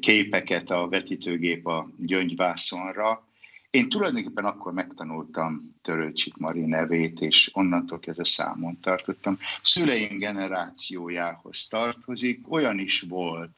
képeket 0.00 0.70
a 0.70 0.88
vetítőgép 0.88 1.66
a 1.66 1.90
gyöngyvászonra. 1.98 3.26
Én 3.72 3.88
tulajdonképpen 3.88 4.44
akkor 4.44 4.72
megtanultam 4.72 5.74
Törőcsik 5.82 6.36
Mari 6.36 6.64
nevét, 6.64 7.20
és 7.20 7.50
onnantól 7.52 7.98
kezdve 7.98 8.24
számon 8.24 8.80
tartottam. 8.80 9.38
Szüleim 9.62 10.18
generációjához 10.18 11.66
tartozik, 11.66 12.52
olyan 12.52 12.78
is 12.78 13.00
volt, 13.00 13.50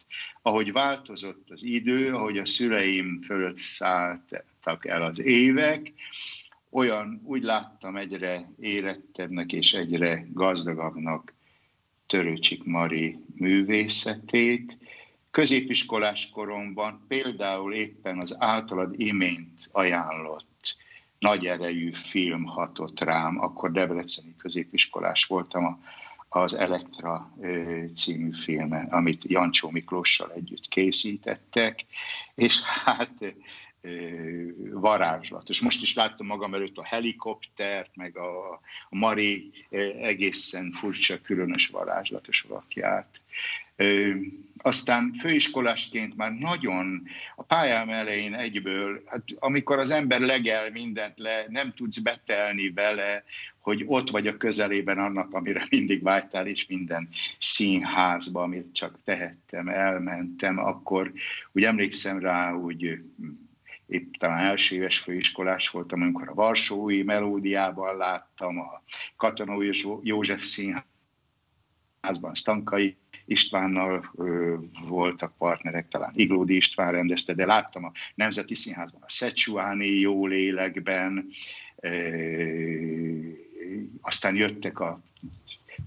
ahogy 0.43 0.73
változott 0.73 1.51
az 1.51 1.65
idő, 1.65 2.15
ahogy 2.15 2.39
a 2.39 2.47
szüleim 2.47 3.19
fölött 3.19 3.57
szálltak 3.57 4.87
el 4.87 5.03
az 5.03 5.21
évek, 5.21 5.93
olyan, 6.71 7.21
úgy 7.25 7.43
láttam 7.43 7.97
egyre 7.97 8.53
érettebbnek 8.61 9.53
és 9.53 9.73
egyre 9.73 10.27
gazdagabbnak 10.33 11.33
Törőcsik 12.07 12.65
Mari 12.65 13.19
művészetét. 13.37 14.77
Középiskolás 15.35 16.31
koromban 16.31 17.05
például 17.09 17.75
éppen 17.75 18.21
az 18.21 18.37
általad 18.39 19.01
imént 19.01 19.69
ajánlott 19.73 20.77
nagy 21.19 21.47
erejű 21.47 21.93
film 22.09 22.45
hatott 22.45 23.01
rám, 23.01 23.41
akkor 23.41 23.73
Debreceni 23.73 24.35
középiskolás 24.37 25.25
voltam, 25.25 25.65
a, 25.65 25.79
az 26.39 26.55
Elektra 26.55 27.33
című 27.95 28.33
filme, 28.33 28.87
amit 28.91 29.25
Jancsó 29.25 29.71
Miklóssal 29.71 30.33
együtt 30.33 30.69
készítettek, 30.69 31.85
és 32.35 32.63
hát 32.63 33.35
varázslat. 34.73 35.49
És 35.49 35.61
most 35.61 35.83
is 35.83 35.95
láttam 35.95 36.27
magam 36.27 36.55
előtt 36.55 36.77
a 36.77 36.85
helikoptert, 36.85 37.97
meg 37.97 38.17
a 38.17 38.61
Mari 38.89 39.51
egészen 40.01 40.73
furcsa, 40.73 41.21
különös 41.21 41.69
varázslatos 41.69 42.45
alakját. 42.49 43.21
Aztán 44.57 45.15
főiskolásként 45.21 46.17
már 46.17 46.33
nagyon 46.33 47.03
a 47.37 47.43
pályám 47.43 47.89
elején 47.89 48.35
egyből, 48.35 49.03
hát 49.07 49.23
amikor 49.39 49.79
az 49.79 49.91
ember 49.91 50.21
legel 50.21 50.71
mindent 50.71 51.19
le, 51.19 51.45
nem 51.49 51.73
tudsz 51.73 51.99
betelni 51.99 52.71
vele, 52.71 53.25
hogy 53.59 53.85
ott 53.87 54.11
vagy 54.11 54.27
a 54.27 54.37
közelében 54.37 54.99
annak, 54.99 55.35
amire 55.35 55.67
mindig 55.71 56.03
vágytál, 56.03 56.47
és 56.47 56.67
minden 56.67 57.09
színházba, 57.39 58.43
amit 58.43 58.75
csak 58.75 58.99
tehettem, 59.05 59.69
elmentem, 59.69 60.59
akkor 60.59 61.13
úgy 61.53 61.65
emlékszem 61.65 62.19
rá, 62.19 62.53
úgy 62.53 62.99
épp 63.87 64.15
talán 64.15 64.39
első 64.39 64.77
éves 64.77 64.99
főiskolás 64.99 65.69
voltam, 65.69 66.03
amikor 66.03 66.29
a 66.29 66.35
Varsói 66.35 67.03
melódiában 67.03 67.97
láttam, 67.97 68.59
a 68.61 68.83
Katonó 69.17 69.63
József 70.03 70.43
Színházban 70.43 72.35
Stankai 72.35 72.97
Istvánnal 73.27 74.11
ö, 74.15 74.57
voltak 74.89 75.37
partnerek, 75.37 75.89
talán 75.89 76.13
Iglódi 76.15 76.57
István 76.57 76.93
rendezte, 76.93 77.35
de 77.35 77.47
láttam 77.47 77.85
a 77.85 77.93
Nemzeti 78.15 78.55
Színházban 78.55 79.03
a 79.03 79.11
Szecsuáni 79.11 79.89
jó 79.89 80.27
lélekben, 80.27 81.29
ö, 81.77 81.99
aztán 84.01 84.37
jöttek 84.37 84.81
a 84.81 85.01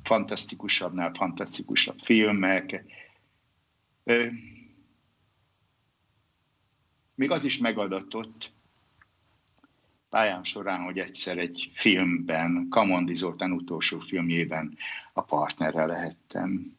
fantasztikusabbnál 0.04 1.12
fantasztikusabb 1.14 1.98
filmek. 2.00 2.84
Még 7.16 7.32
az 7.32 7.44
is 7.44 7.58
megadatott 7.58 8.52
pályám 10.10 10.44
során, 10.44 10.84
hogy 10.84 11.00
egyszer 11.00 11.38
egy 11.38 11.72
filmben, 11.74 12.68
Kamondi 12.70 13.16
Zoltán 13.16 13.52
utolsó 13.52 14.00
filmjében 14.00 14.78
a 15.14 15.22
partnerre 15.22 15.86
lehettem. 15.86 16.77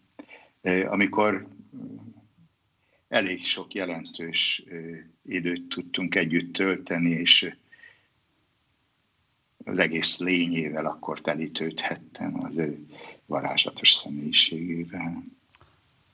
Amikor 0.63 1.47
elég 3.09 3.47
sok 3.47 3.75
jelentős 3.75 4.65
időt 5.23 5.69
tudtunk 5.69 6.15
együtt 6.15 6.53
tölteni, 6.53 7.11
és 7.11 7.57
az 9.65 9.79
egész 9.79 10.19
lényével 10.19 10.87
akkor 10.87 11.21
telítődhettem 11.21 12.45
az 12.45 12.57
ő 12.57 12.87
varázslatos 13.27 13.93
személyiségével. 13.93 15.23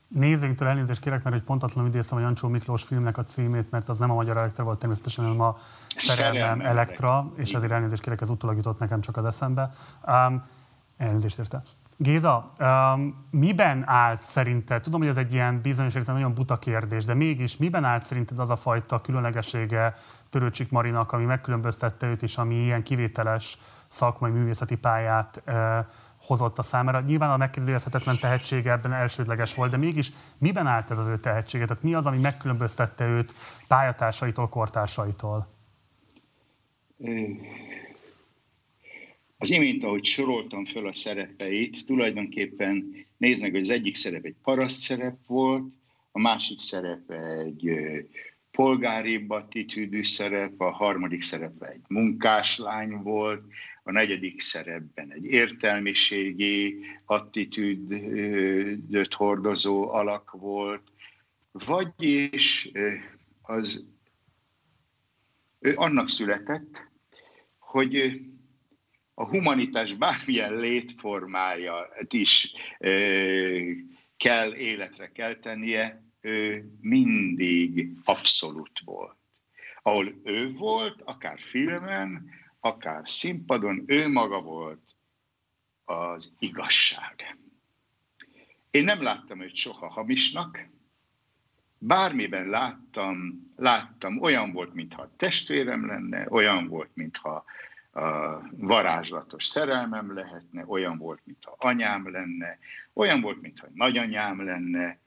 Nézőinktől 0.09 0.69
elnézést 0.69 1.01
kérek, 1.01 1.23
mert 1.23 1.37
egy 1.37 1.43
pontatlanul 1.43 1.91
idéztem 1.91 2.19
a 2.19 2.21
Jancsó 2.21 2.49
Miklós 2.49 2.83
filmnek 2.83 3.19
a 3.19 3.23
címét, 3.23 3.71
mert 3.71 3.89
az 3.89 3.99
nem 3.99 4.11
a 4.11 4.15
Magyar 4.15 4.37
Elektra 4.37 4.65
volt 4.65 4.79
természetesen, 4.79 5.25
hanem 5.25 5.41
a 5.41 5.57
Szerelmem 5.97 6.61
Elektra, 6.61 7.33
és 7.37 7.53
ezért 7.53 7.73
elnézést 7.73 8.03
kérek, 8.03 8.21
ez 8.21 8.31
utólag 8.31 8.57
jutott 8.57 8.79
nekem 8.79 9.01
csak 9.01 9.17
az 9.17 9.25
eszembe. 9.25 9.71
Um, 10.07 10.45
elnézést 10.97 11.39
érte. 11.39 11.63
Géza, 11.97 12.53
um, 12.59 13.27
miben 13.31 13.83
állt 13.87 14.23
szerinted, 14.23 14.83
tudom, 14.83 15.01
hogy 15.01 15.09
ez 15.09 15.17
egy 15.17 15.33
ilyen 15.33 15.61
bizonyos 15.61 15.95
értelemben 15.95 16.23
nagyon 16.23 16.45
buta 16.45 16.59
kérdés, 16.59 17.05
de 17.05 17.15
mégis 17.15 17.57
miben 17.57 17.85
állt 17.85 18.03
szerinted 18.03 18.39
az 18.39 18.51
a 18.51 18.57
fajta 18.57 19.01
különlegessége 19.01 19.95
Törőcsik 20.31 20.71
Marinak, 20.71 21.13
ami 21.13 21.25
megkülönböztette 21.25 22.07
őt, 22.07 22.23
és 22.23 22.37
ami 22.37 22.55
ilyen 22.55 22.83
kivételes 22.83 23.59
szakmai 23.87 24.31
művészeti 24.31 24.77
pályát 24.77 25.43
uh, 25.47 25.55
hozott 26.27 26.59
a 26.59 26.63
számára. 26.63 27.01
Nyilván 27.01 27.31
a 27.31 27.37
megkérdőjelezhetetlen 27.37 28.19
tehetsége 28.21 28.73
ebben 28.73 28.93
elsődleges 28.93 29.55
volt, 29.55 29.71
de 29.71 29.77
mégis 29.77 30.13
miben 30.39 30.67
állt 30.67 30.91
ez 30.91 30.99
az 30.99 31.07
ő 31.07 31.17
tehetsége? 31.17 31.65
Tehát 31.65 31.83
mi 31.83 31.95
az, 31.95 32.07
ami 32.07 32.19
megkülönböztette 32.19 33.07
őt 33.07 33.35
pályatársaitól, 33.69 34.49
kortársaitól? 34.49 35.47
Az 39.39 39.51
imént, 39.51 39.85
ahogy 39.85 40.05
soroltam 40.05 40.65
föl 40.65 40.87
a 40.87 40.95
szerepeit, 40.95 41.87
tulajdonképpen 41.87 43.07
néznek, 43.17 43.51
hogy 43.51 43.61
az 43.61 43.71
egyik 43.71 43.95
szerep 43.95 44.25
egy 44.25 44.37
paraszt 44.43 44.81
szerep 44.81 45.27
volt, 45.27 45.75
a 46.13 46.21
másik 46.21 46.59
szerep 46.59 47.11
egy 47.11 47.71
polgári 48.51 49.25
attitűdű 49.29 50.05
szerep, 50.05 50.61
a 50.61 50.71
harmadik 50.71 51.23
szerep 51.23 51.63
egy 51.63 51.83
munkáslány 51.89 53.03
volt, 53.03 53.43
a 53.83 53.91
negyedik 53.91 54.41
szerepben 54.41 55.13
egy 55.13 55.25
értelmiségi 55.25 56.79
attitűdöt 57.05 58.35
hordozó 59.15 59.91
alak 59.91 60.31
volt, 60.31 60.83
vagyis 61.53 62.71
az 63.43 63.87
ő 65.59 65.75
annak 65.77 66.09
született, 66.09 66.89
hogy 67.59 68.21
a 69.15 69.25
humanitás 69.25 69.93
bármilyen 69.93 70.55
létformája 70.55 71.89
is 72.09 72.53
kell 74.17 74.55
életre 74.55 75.13
keltenie, 75.13 76.03
ő 76.21 76.71
mindig 76.81 77.91
abszolút 78.05 78.81
volt. 78.85 79.17
Ahol 79.83 80.21
ő 80.25 80.53
volt, 80.53 81.01
akár 81.05 81.39
filmen, 81.39 82.31
akár 82.61 83.03
színpadon, 83.05 83.85
ő 83.87 84.09
maga 84.09 84.41
volt 84.41 84.83
az 85.85 86.33
igazság. 86.39 87.37
Én 88.71 88.85
nem 88.85 89.03
láttam 89.03 89.41
őt 89.41 89.57
soha 89.57 89.89
hamisnak, 89.89 90.67
bármiben 91.79 92.49
láttam, 92.49 93.43
láttam, 93.57 94.21
olyan 94.21 94.53
volt, 94.53 94.75
mintha 94.75 95.11
testvérem 95.17 95.87
lenne, 95.87 96.27
olyan 96.31 96.69
volt, 96.69 96.91
mintha 96.95 97.45
varázslatos 98.51 99.45
szerelmem 99.45 100.15
lehetne, 100.15 100.65
olyan 100.67 100.99
volt, 100.99 101.21
mintha 101.25 101.55
anyám 101.59 102.11
lenne, 102.11 102.59
olyan 102.93 103.21
volt, 103.21 103.41
mintha 103.41 103.67
nagyanyám 103.75 104.45
lenne. 104.45 104.99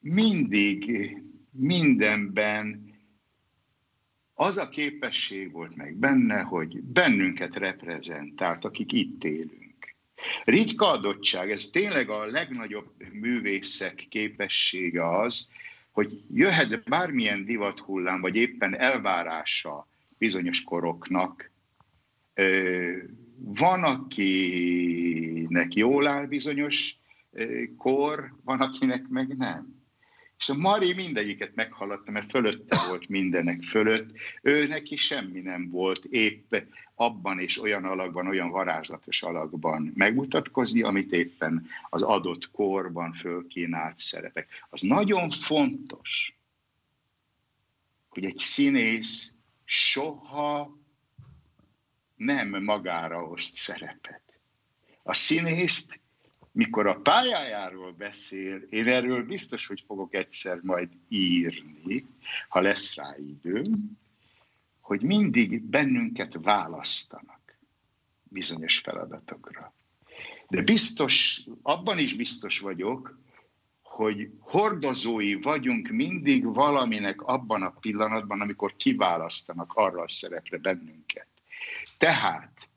Mindig, 0.00 1.16
mindenben 1.50 2.94
az 4.34 4.56
a 4.58 4.68
képesség 4.68 5.52
volt 5.52 5.76
meg 5.76 5.94
benne, 5.94 6.40
hogy 6.40 6.82
bennünket 6.82 7.54
reprezentált, 7.54 8.64
akik 8.64 8.92
itt 8.92 9.24
élünk. 9.24 9.94
Ritka 10.44 10.90
adottság, 10.90 11.50
ez 11.50 11.64
tényleg 11.64 12.08
a 12.08 12.24
legnagyobb 12.24 12.92
művészek 13.12 14.06
képessége 14.08 15.18
az, 15.18 15.48
hogy 15.90 16.22
jöhet 16.32 16.88
bármilyen 16.88 17.44
divathullám, 17.44 18.20
vagy 18.20 18.36
éppen 18.36 18.76
elvárása 18.76 19.89
bizonyos 20.20 20.64
koroknak, 20.64 21.50
van, 23.36 23.84
akinek 23.84 25.74
jól 25.74 26.08
áll 26.08 26.26
bizonyos 26.26 26.96
kor, 27.76 28.34
van, 28.44 28.60
akinek 28.60 29.08
meg 29.08 29.36
nem. 29.36 29.78
És 30.38 30.48
a 30.48 30.54
Mari 30.54 30.94
mindegyiket 30.94 31.54
meghaladta, 31.54 32.10
mert 32.10 32.30
fölötte 32.30 32.76
volt 32.88 33.08
mindenek 33.08 33.62
fölött. 33.62 34.10
Ő 34.42 34.66
neki 34.66 34.96
semmi 34.96 35.40
nem 35.40 35.70
volt 35.70 36.04
épp 36.04 36.54
abban 36.94 37.38
és 37.38 37.60
olyan 37.60 37.84
alakban, 37.84 38.26
olyan 38.26 38.48
varázslatos 38.48 39.22
alakban 39.22 39.92
megmutatkozni, 39.94 40.82
amit 40.82 41.12
éppen 41.12 41.66
az 41.90 42.02
adott 42.02 42.50
korban 42.50 43.12
fölkínált 43.12 43.98
szerepek. 43.98 44.66
Az 44.70 44.80
nagyon 44.80 45.30
fontos, 45.30 46.34
hogy 48.08 48.24
egy 48.24 48.38
színész 48.38 49.34
soha 49.72 50.78
nem 52.16 52.62
magára 52.62 53.22
oszt 53.22 53.54
szerepet. 53.54 54.22
A 55.02 55.14
színészt 55.14 56.00
mikor 56.52 56.86
a 56.86 57.00
pályájáról 57.00 57.92
beszél, 57.92 58.56
én 58.56 58.88
erről 58.88 59.24
biztos, 59.24 59.66
hogy 59.66 59.84
fogok 59.86 60.14
egyszer 60.14 60.60
majd 60.62 60.88
írni, 61.08 62.06
ha 62.48 62.60
lesz 62.60 62.94
rá 62.94 63.16
időm, 63.18 63.98
hogy 64.80 65.02
mindig 65.02 65.62
bennünket 65.62 66.34
választanak 66.42 67.58
bizonyos 68.22 68.78
feladatokra. 68.78 69.74
De 70.48 70.62
biztos, 70.62 71.40
abban 71.62 71.98
is 71.98 72.14
biztos 72.14 72.58
vagyok, 72.58 73.18
hogy 73.90 74.30
hordozói 74.40 75.34
vagyunk 75.34 75.88
mindig 75.88 76.44
valaminek 76.44 77.22
abban 77.22 77.62
a 77.62 77.70
pillanatban, 77.70 78.40
amikor 78.40 78.76
kiválasztanak 78.76 79.72
arra 79.74 80.02
a 80.02 80.08
szerepre 80.08 80.58
bennünket. 80.58 81.26
Tehát 81.98 82.68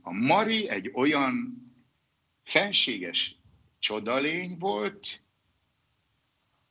a 0.00 0.12
Mari 0.12 0.68
egy 0.68 0.90
olyan 0.94 1.56
fenséges 2.44 3.36
csodalény 3.78 4.56
volt, 4.58 5.20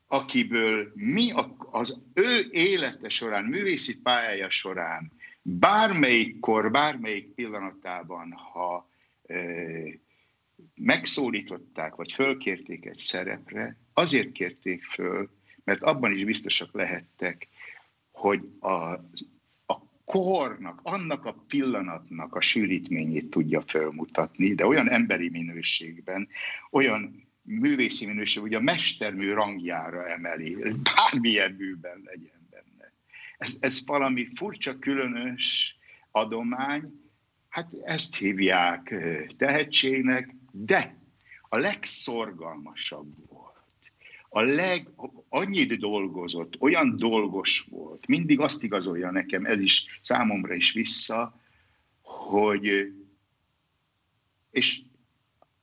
akiből 0.07 0.91
mi 0.95 1.31
az 1.71 2.01
ő 2.13 2.47
élete 2.51 3.09
során, 3.09 3.43
művészi 3.43 4.01
pályája 4.01 4.49
során, 4.49 5.11
bármelyik 5.41 6.39
kor, 6.39 6.71
bármelyik 6.71 7.33
pillanatában, 7.33 8.31
ha 8.31 8.89
megszólították, 10.75 11.95
vagy 11.95 12.11
fölkérték 12.11 12.85
egy 12.85 12.97
szerepre, 12.97 13.77
azért 13.93 14.31
kérték 14.31 14.83
föl, 14.83 15.29
mert 15.63 15.83
abban 15.83 16.11
is 16.11 16.23
biztosak 16.23 16.73
lehettek, 16.73 17.47
hogy 18.11 18.49
az 18.59 18.99
kornak, 20.07 20.79
annak 20.83 21.25
a 21.25 21.43
pillanatnak 21.47 22.35
a 22.35 22.41
sűrítményét 22.41 23.29
tudja 23.29 23.61
felmutatni, 23.61 24.53
de 24.53 24.65
olyan 24.65 24.89
emberi 24.89 25.29
minőségben, 25.29 26.27
olyan 26.71 27.27
művészi 27.41 28.05
minőség, 28.05 28.41
hogy 28.41 28.53
a 28.53 28.59
mestermű 28.59 29.31
rangjára 29.31 30.09
emeli, 30.09 30.57
bármilyen 30.95 31.51
műben 31.51 32.01
legyen 32.05 32.47
benne. 32.49 32.93
Ez, 33.37 33.57
ez 33.59 33.87
valami 33.87 34.27
furcsa, 34.35 34.79
különös 34.79 35.77
adomány, 36.11 36.83
hát 37.49 37.73
ezt 37.83 38.15
hívják 38.15 38.95
tehetségnek, 39.37 40.35
de 40.51 40.97
a 41.49 41.57
legszorgalmasabb 41.57 43.27
a 44.29 44.41
leg, 44.41 44.89
annyit 45.29 45.79
dolgozott, 45.79 46.61
olyan 46.61 46.97
dolgos 46.97 47.65
volt, 47.69 48.07
mindig 48.07 48.39
azt 48.39 48.63
igazolja 48.63 49.11
nekem, 49.11 49.45
ez 49.45 49.61
is 49.61 49.99
számomra 50.01 50.53
is 50.53 50.71
vissza, 50.71 51.41
hogy, 52.01 52.93
és 54.51 54.81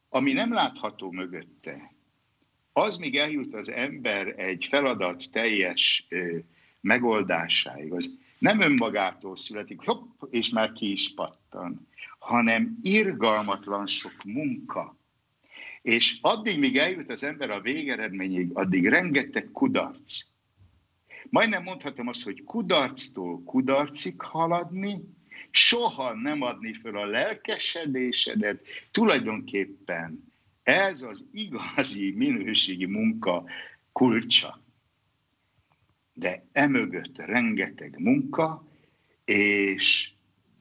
ami 0.09 0.33
nem 0.33 0.53
látható 0.53 1.11
mögötte, 1.11 1.93
az 2.73 2.97
még 2.97 3.17
eljut 3.17 3.55
az 3.55 3.69
ember 3.69 4.27
egy 4.27 4.67
feladat 4.71 5.25
teljes 5.33 6.07
megoldásáig, 6.81 7.93
az 7.93 8.11
nem 8.39 8.61
önmagától 8.61 9.37
születik, 9.37 9.81
hopp, 9.81 10.23
és 10.31 10.51
már 10.51 10.73
ki 10.73 10.91
is 10.91 11.15
pattan, 11.15 11.89
hanem 12.19 12.79
irgalmatlan 12.83 13.87
sok 13.87 14.25
munka. 14.25 14.97
És 15.83 16.19
addig, 16.21 16.59
míg 16.59 16.77
eljut 16.77 17.11
az 17.11 17.23
ember 17.23 17.51
a 17.51 17.61
végeredményig, 17.61 18.51
addig 18.53 18.89
rengeteg 18.89 19.51
kudarc. 19.53 20.21
Majdnem 21.31 21.63
mondhatom 21.63 22.09
azt, 22.09 22.23
hogy 22.23 22.45
kudarctól 22.45 23.43
kudarcig 23.43 24.21
haladni, 24.21 25.01
soha 25.51 26.15
nem 26.15 26.43
adni 26.43 26.73
föl 26.73 26.99
a 26.99 27.07
lelkesedésedet, 27.07 28.67
tulajdonképpen 28.91 30.33
ez 30.63 31.03
az 31.03 31.27
igazi 31.33 32.11
minőségi 32.11 32.87
munka 32.87 33.45
kulcsa. 33.93 34.63
De 36.13 36.45
emögött 36.53 37.19
rengeteg 37.19 37.99
munka, 37.99 38.69
és 39.25 40.14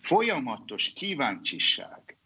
folyamatos 0.03 0.93
kíváncsiság. 0.95 2.17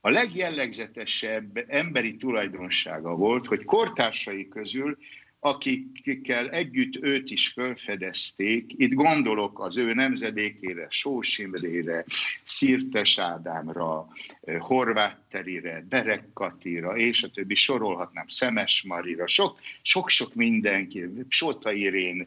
A 0.00 0.10
legjellegzetesebb 0.10 1.64
emberi 1.68 2.16
tulajdonsága 2.16 3.14
volt, 3.14 3.46
hogy 3.46 3.64
kortársai 3.64 4.48
közül 4.48 4.98
akikkel 5.44 6.50
együtt 6.50 6.96
őt 7.02 7.30
is 7.30 7.48
felfedezték. 7.48 8.72
Itt 8.76 8.92
gondolok 8.92 9.60
az 9.60 9.76
ő 9.76 9.92
nemzedékére, 9.92 10.86
Sós 10.90 11.38
Imrére, 11.38 12.04
Szirtes 12.44 13.18
Ádámra, 13.18 14.06
Horváth 14.58 15.16
Terire, 15.30 15.84
Berek 15.88 16.24
Katira, 16.32 16.96
és 16.96 17.22
a 17.22 17.30
többi 17.30 17.54
sorolhatnám, 17.54 18.28
Szemes 18.28 18.82
Marira, 18.82 19.26
sok, 19.26 19.58
sok-sok 19.82 20.34
mindenki, 20.34 21.04
Sota 21.28 21.72
Irén, 21.72 22.26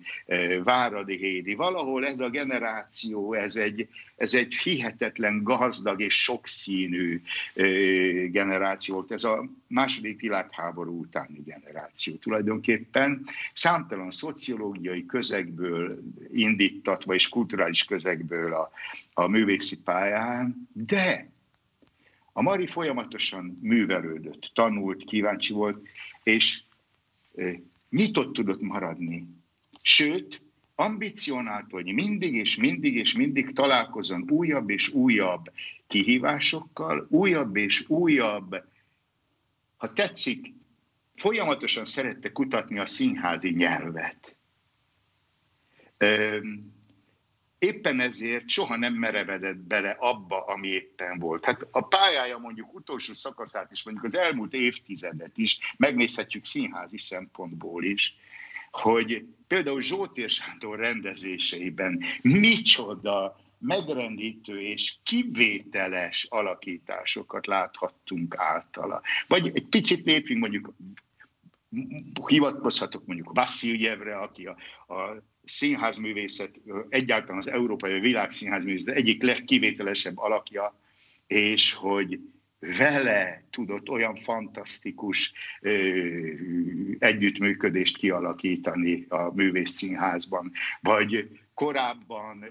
Váradi 0.63 1.17
Hédi, 1.17 1.53
valahol 1.53 2.05
ez 2.05 2.19
a 2.19 2.29
generáció, 2.29 3.33
ez 3.33 3.55
egy, 3.55 3.87
ez 4.15 4.33
egy 4.33 4.55
hihetetlen 4.55 5.43
gazdag 5.43 6.01
és 6.01 6.23
sokszínű 6.23 7.21
generáció 8.31 8.95
volt. 8.95 9.11
Ez 9.11 9.23
a 9.23 9.49
második 9.67 10.19
világháború 10.19 10.99
utáni 10.99 11.41
generáció 11.45 12.15
tulajdonképpen. 12.15 13.25
Számtalan 13.53 14.11
szociológiai 14.11 15.05
közegből 15.05 15.99
indítatva 16.33 17.13
és 17.13 17.29
kulturális 17.29 17.83
közegből 17.83 18.53
a, 18.53 18.71
a 19.13 19.27
művészi 19.27 19.81
pályán, 19.83 20.69
de 20.73 21.29
a 22.31 22.41
Mari 22.41 22.67
folyamatosan 22.67 23.57
művelődött, 23.61 24.51
tanult, 24.53 25.03
kíváncsi 25.03 25.53
volt, 25.53 25.87
és 26.23 26.61
nyitott 27.89 28.33
tudott 28.33 28.61
maradni. 28.61 29.27
Sőt, 29.81 30.41
ambicionált, 30.75 31.71
hogy 31.71 31.93
mindig 31.93 32.35
és 32.35 32.55
mindig 32.55 32.95
és 32.95 33.13
mindig 33.13 33.53
találkozon 33.53 34.25
újabb 34.29 34.69
és 34.69 34.89
újabb 34.89 35.51
kihívásokkal, 35.87 37.07
újabb 37.09 37.55
és 37.55 37.89
újabb, 37.89 38.63
ha 39.77 39.93
tetszik, 39.93 40.53
folyamatosan 41.15 41.85
szerette 41.85 42.31
kutatni 42.31 42.79
a 42.79 42.85
színházi 42.85 43.49
nyelvet. 43.49 44.35
Éppen 47.59 47.99
ezért 47.99 48.49
soha 48.49 48.77
nem 48.77 48.93
merevedett 48.93 49.57
bele 49.57 49.95
abba, 49.99 50.45
ami 50.45 50.67
éppen 50.67 51.19
volt. 51.19 51.45
Hát 51.45 51.67
a 51.71 51.81
pályája 51.81 52.37
mondjuk 52.37 52.73
utolsó 52.73 53.13
szakaszát 53.13 53.71
is, 53.71 53.83
mondjuk 53.83 54.05
az 54.05 54.17
elmúlt 54.17 54.53
évtizedet 54.53 55.37
is 55.37 55.57
megnézhetjük 55.77 56.43
színházi 56.43 56.97
szempontból 56.97 57.83
is, 57.83 58.15
hogy 58.81 59.25
például 59.47 59.81
Zsótér 59.81 60.29
Sándor 60.29 60.79
rendezéseiben 60.79 62.03
micsoda 62.21 63.39
megrendítő 63.57 64.61
és 64.61 64.95
kivételes 65.03 66.27
alakításokat 66.29 67.47
láthattunk 67.47 68.35
általa. 68.37 69.01
Vagy 69.27 69.51
egy 69.53 69.67
picit 69.67 70.05
lépjünk 70.05 70.41
mondjuk, 70.41 70.73
hivatkozhatok 72.25 73.05
mondjuk 73.05 73.33
Vaszíljevre, 73.33 74.17
aki 74.17 74.45
a, 74.45 74.55
a 74.93 75.23
színházművészet, 75.43 76.61
egyáltalán 76.89 77.37
az 77.37 77.49
európai 77.49 77.99
világszínházművészet 77.99 78.95
egyik 78.95 79.23
legkivételesebb 79.23 80.17
alakja, 80.17 80.79
és 81.27 81.73
hogy 81.73 82.19
vele 82.77 83.43
tudott 83.51 83.89
olyan 83.89 84.15
fantasztikus 84.15 85.33
ö, 85.61 85.71
együttműködést 86.99 87.97
kialakítani 87.97 89.05
a 89.09 89.33
művész 89.33 89.71
színházban, 89.71 90.51
vagy 90.81 91.29
korábban 91.53 92.45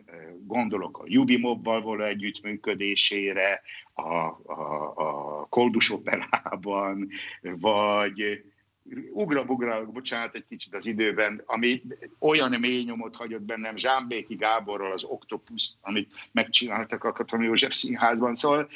gondolok 0.47 0.99
a 0.99 1.03
Jubimobbal 1.07 1.83
való 1.83 2.05
együttműködésére, 2.05 3.61
a, 3.95 4.03
a, 4.03 4.93
a 4.95 5.47
Koldus 5.49 5.91
operában, 5.91 7.09
vagy 7.41 8.45
ugra-bugra, 9.13 9.87
bocsánat 9.87 10.35
egy 10.35 10.47
kicsit 10.49 10.75
az 10.75 10.87
időben, 10.87 11.43
ami 11.47 11.83
olyan 12.19 12.61
mély 12.61 12.83
nyomot 12.83 13.17
hagyott 13.17 13.43
bennem 13.43 13.77
Zsámbéki 13.77 14.35
Gáborral 14.35 14.93
az 14.93 15.05
Octopus, 15.05 15.73
amit 15.81 16.13
megcsináltak 16.33 17.05
a 17.05 17.13
Katona 17.13 17.43
József 17.43 17.75
Színházban. 17.75 18.35
Szóval 18.35 18.69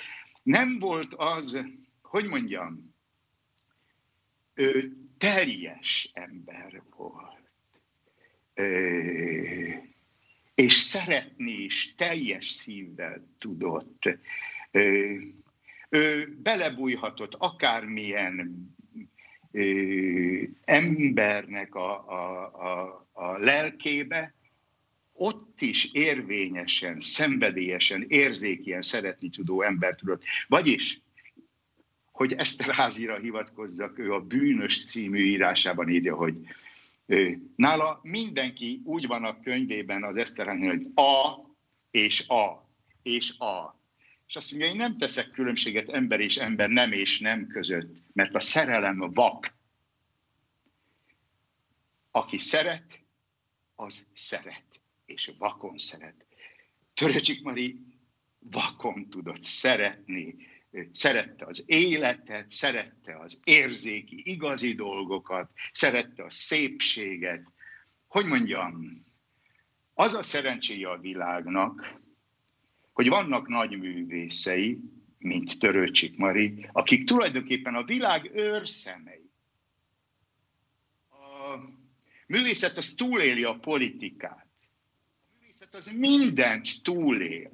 nem 0.49 0.79
volt 0.79 1.15
az, 1.15 1.59
hogy 2.03 2.25
mondjam, 2.25 2.95
ő 4.55 4.97
teljes 5.19 6.11
ember 6.13 6.83
volt. 6.97 7.51
És 10.55 10.73
szeretni 10.73 11.53
is 11.53 11.95
teljes 11.95 12.49
szívvel 12.49 13.27
tudott. 13.39 14.19
Ő 15.89 16.37
belebújhatott 16.43 17.35
akármilyen 17.35 18.69
embernek 20.65 21.75
a, 21.75 22.09
a, 22.09 22.45
a, 22.53 23.07
a 23.13 23.39
lelkébe, 23.39 24.35
ott 25.19 25.61
is 25.61 25.89
érvényesen, 25.93 27.01
szenvedélyesen, 27.01 28.05
érzékien 28.09 28.83
szeretni 28.83 29.29
tudó 29.29 29.63
ember 29.63 29.95
tudott. 29.95 30.23
Vagyis, 30.47 31.01
hogy 32.13 32.33
Eszterházira 32.33 33.17
hivatkozzak, 33.17 33.99
ő 33.99 34.13
a 34.13 34.21
Bűnös 34.21 34.85
című 34.85 35.25
írásában 35.25 35.89
írja, 35.89 36.17
hogy 36.17 36.35
ő, 37.07 37.43
nála 37.57 38.01
mindenki 38.03 38.81
úgy 38.85 39.07
van 39.07 39.25
a 39.25 39.41
könyvében 39.41 40.05
az 40.05 40.17
Eszterházi, 40.17 40.67
hogy 40.67 40.87
A 40.95 41.41
és 41.91 42.29
A 42.29 42.69
és 43.03 43.39
A. 43.39 43.81
És 44.27 44.37
azt 44.37 44.51
mondja, 44.51 44.71
én 44.71 44.77
nem 44.77 44.99
teszek 44.99 45.31
különbséget 45.31 45.89
ember 45.89 46.21
és 46.21 46.37
ember, 46.37 46.69
nem 46.69 46.93
és 46.93 47.19
nem 47.19 47.47
között, 47.47 47.97
mert 48.13 48.35
a 48.35 48.41
szerelem 48.41 48.99
vak. 48.99 49.57
Aki 52.11 52.39
szeret, 52.39 53.01
az 53.75 54.07
szeret 54.15 54.69
és 55.09 55.33
vakon 55.39 55.79
szeret. 55.79 56.27
Töröcsik 56.95 57.43
Mari 57.43 57.81
vakon 58.39 59.09
tudott 59.11 59.45
szeretni, 59.45 60.37
szerette 60.93 61.45
az 61.47 61.65
életet, 61.67 62.51
szerette 62.51 63.19
az 63.19 63.41
érzéki, 63.45 64.23
igazi 64.25 64.75
dolgokat, 64.75 65.51
szerette 65.73 66.25
a 66.25 66.31
szépséget. 66.31 67.53
Hogy 68.07 68.27
mondjam, 68.27 69.05
az 69.95 70.15
a 70.15 70.23
szerencséje 70.23 70.91
a 70.91 70.99
világnak, 70.99 72.01
hogy 72.93 73.09
vannak 73.09 73.49
nagy 73.49 73.79
művészei, 73.79 74.81
mint 75.19 75.59
Törőcsik 75.59 76.17
Mari, 76.17 76.69
akik 76.73 77.05
tulajdonképpen 77.05 77.75
a 77.75 77.85
világ 77.85 78.31
őrszemei. 78.35 79.31
A 81.09 81.57
művészet 82.27 82.77
az 82.77 82.95
túléli 82.95 83.45
a 83.45 83.59
politikát 83.59 84.48
művészet 85.71 85.75
az 85.75 85.99
mindent 85.99 86.83
túlél. 86.83 87.51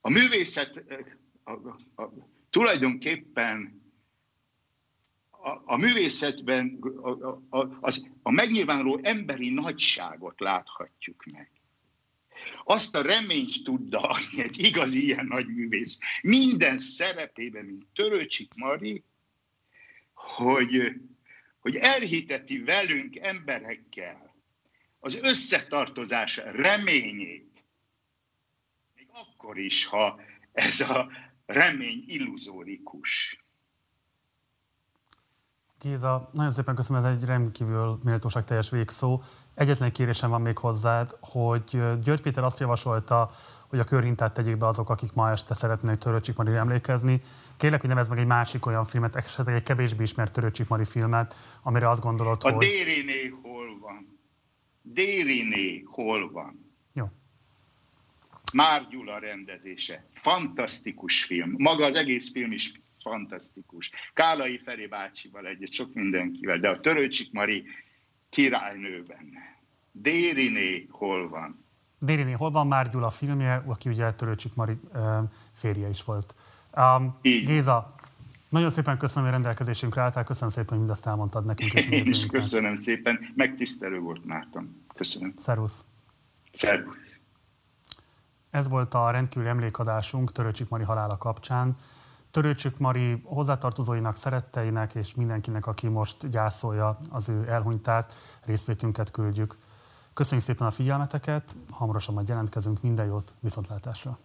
A 0.00 0.08
művészet 0.10 0.84
a, 1.44 1.50
a, 1.50 2.02
a, 2.02 2.12
tulajdonképpen 2.50 3.80
a, 5.30 5.62
a 5.64 5.76
művészetben 5.76 6.78
a, 7.02 7.58
a, 7.58 7.78
az, 7.80 8.10
a 8.22 8.30
megnyilvánuló 8.30 9.00
emberi 9.02 9.50
nagyságot 9.50 10.40
láthatjuk 10.40 11.24
meg. 11.32 11.50
Azt 12.64 12.96
a 12.96 13.02
reményt 13.02 13.62
tudda 13.64 14.00
adni 14.00 14.42
egy 14.42 14.58
igazi 14.58 15.04
ilyen 15.04 15.26
nagy 15.26 15.46
művész 15.46 15.98
minden 16.22 16.78
szerepében, 16.78 17.64
mint 17.64 17.86
Törőcsik 17.94 18.54
Mari, 18.54 19.04
hogy, 20.14 21.00
hogy 21.58 21.76
elhiteti 21.76 22.58
velünk 22.58 23.16
emberekkel, 23.16 24.31
az 25.04 25.18
összetartozás 25.22 26.36
reményét. 26.36 27.64
Még 28.94 29.08
akkor 29.12 29.58
is, 29.58 29.86
ha 29.86 30.20
ez 30.52 30.80
a 30.80 31.08
remény 31.46 32.04
illuzórikus. 32.06 33.40
Géza, 35.80 36.30
nagyon 36.32 36.50
szépen 36.50 36.74
köszönöm, 36.74 37.04
ez 37.04 37.16
egy 37.16 37.24
rendkívül 37.24 37.98
méltóság 38.02 38.44
teljes 38.44 38.70
végszó. 38.70 39.22
Egyetlen 39.54 39.88
egy 39.88 39.94
kérésem 39.94 40.30
van 40.30 40.40
még 40.40 40.58
hozzád, 40.58 41.16
hogy 41.20 41.64
György 42.02 42.20
Péter 42.20 42.44
azt 42.44 42.58
javasolta, 42.60 43.30
hogy 43.68 43.78
a 43.78 43.84
körhintát 43.84 44.34
tegyék 44.34 44.56
be 44.56 44.66
azok, 44.66 44.90
akik 44.90 45.12
ma 45.12 45.30
este 45.30 45.54
szeretnének 45.54 45.98
Törőcsik 45.98 46.36
Mari 46.36 46.54
emlékezni. 46.54 47.22
Kérlek, 47.56 47.80
hogy 47.80 47.88
nevezd 47.88 48.10
meg 48.10 48.18
egy 48.18 48.26
másik 48.26 48.66
olyan 48.66 48.84
filmet, 48.84 49.16
esetleg 49.16 49.54
egy 49.54 49.62
kevésbé 49.62 50.02
ismert 50.02 50.32
Törőcsik 50.32 50.68
Mari 50.68 50.84
filmet, 50.84 51.36
amire 51.62 51.90
azt 51.90 52.02
gondolod, 52.02 52.36
a 52.40 52.50
hogy... 52.50 52.54
A 52.54 52.58
Dériné 52.58 53.26
hol 53.42 53.51
van? 53.51 53.51
Dériné 54.82 55.82
hol 55.86 56.30
van? 56.30 56.74
Jó. 56.92 57.06
Már 58.52 58.88
Gyula 58.88 59.18
rendezése. 59.18 60.04
Fantasztikus 60.12 61.24
film. 61.24 61.54
Maga 61.56 61.84
az 61.84 61.94
egész 61.94 62.32
film 62.32 62.52
is 62.52 62.72
fantasztikus. 63.00 63.90
Kálai 64.14 64.58
Feri 64.64 64.86
bácsival 64.86 65.46
egyet, 65.46 65.72
sok 65.72 65.94
mindenkivel, 65.94 66.58
de 66.58 66.68
a 66.68 66.80
Törőcsik 66.80 67.32
Mari 67.32 67.64
királynő 68.30 69.02
benne. 69.02 69.60
Dériné 69.92 70.86
hol 70.90 71.28
van? 71.28 71.64
Dériné 71.98 72.32
hol 72.32 72.50
van 72.50 72.66
Már 72.66 72.90
Gyula 72.90 73.10
filmje, 73.10 73.62
aki 73.66 73.88
ugye 73.88 74.14
Törőcsik 74.14 74.54
Mari 74.54 74.78
férje 75.52 75.88
is 75.88 76.04
volt. 76.04 76.34
Um, 76.76 77.18
Géza, 77.22 77.94
nagyon 78.52 78.70
szépen 78.70 78.98
köszönöm, 78.98 79.24
hogy 79.24 79.32
rendelkezésünkre 79.32 80.02
álltál, 80.02 80.24
köszönöm 80.24 80.48
szépen, 80.48 80.68
hogy 80.68 80.78
mindezt 80.78 81.06
elmondtad 81.06 81.46
nekünk. 81.46 81.74
És 81.74 81.86
Én 81.86 82.04
is 82.04 82.26
köszönöm 82.26 82.76
szépen, 82.76 83.18
megtisztelő 83.34 83.98
volt 83.98 84.24
Márton. 84.24 84.84
Köszönöm. 84.94 85.32
Szervusz. 85.36 85.84
Szervusz. 86.52 86.96
Ez 88.50 88.68
volt 88.68 88.94
a 88.94 89.10
rendkívüli 89.10 89.48
emlékadásunk 89.48 90.32
Törőcsik 90.32 90.68
Mari 90.68 90.84
halála 90.84 91.16
kapcsán. 91.16 91.76
Törőcsük 92.30 92.78
Mari 92.78 93.20
hozzátartozóinak, 93.24 94.16
szeretteinek 94.16 94.94
és 94.94 95.14
mindenkinek, 95.14 95.66
aki 95.66 95.88
most 95.88 96.28
gyászolja 96.28 96.98
az 97.10 97.28
ő 97.28 97.48
elhunytát, 97.48 98.16
részvétünket 98.44 99.10
küldjük. 99.10 99.56
Köszönjük 100.12 100.46
szépen 100.46 100.66
a 100.66 100.70
figyelmeteket, 100.70 101.56
hamarosan 101.70 102.14
majd 102.14 102.28
jelentkezünk, 102.28 102.82
minden 102.82 103.06
jót, 103.06 103.34
viszontlátásra! 103.40 104.18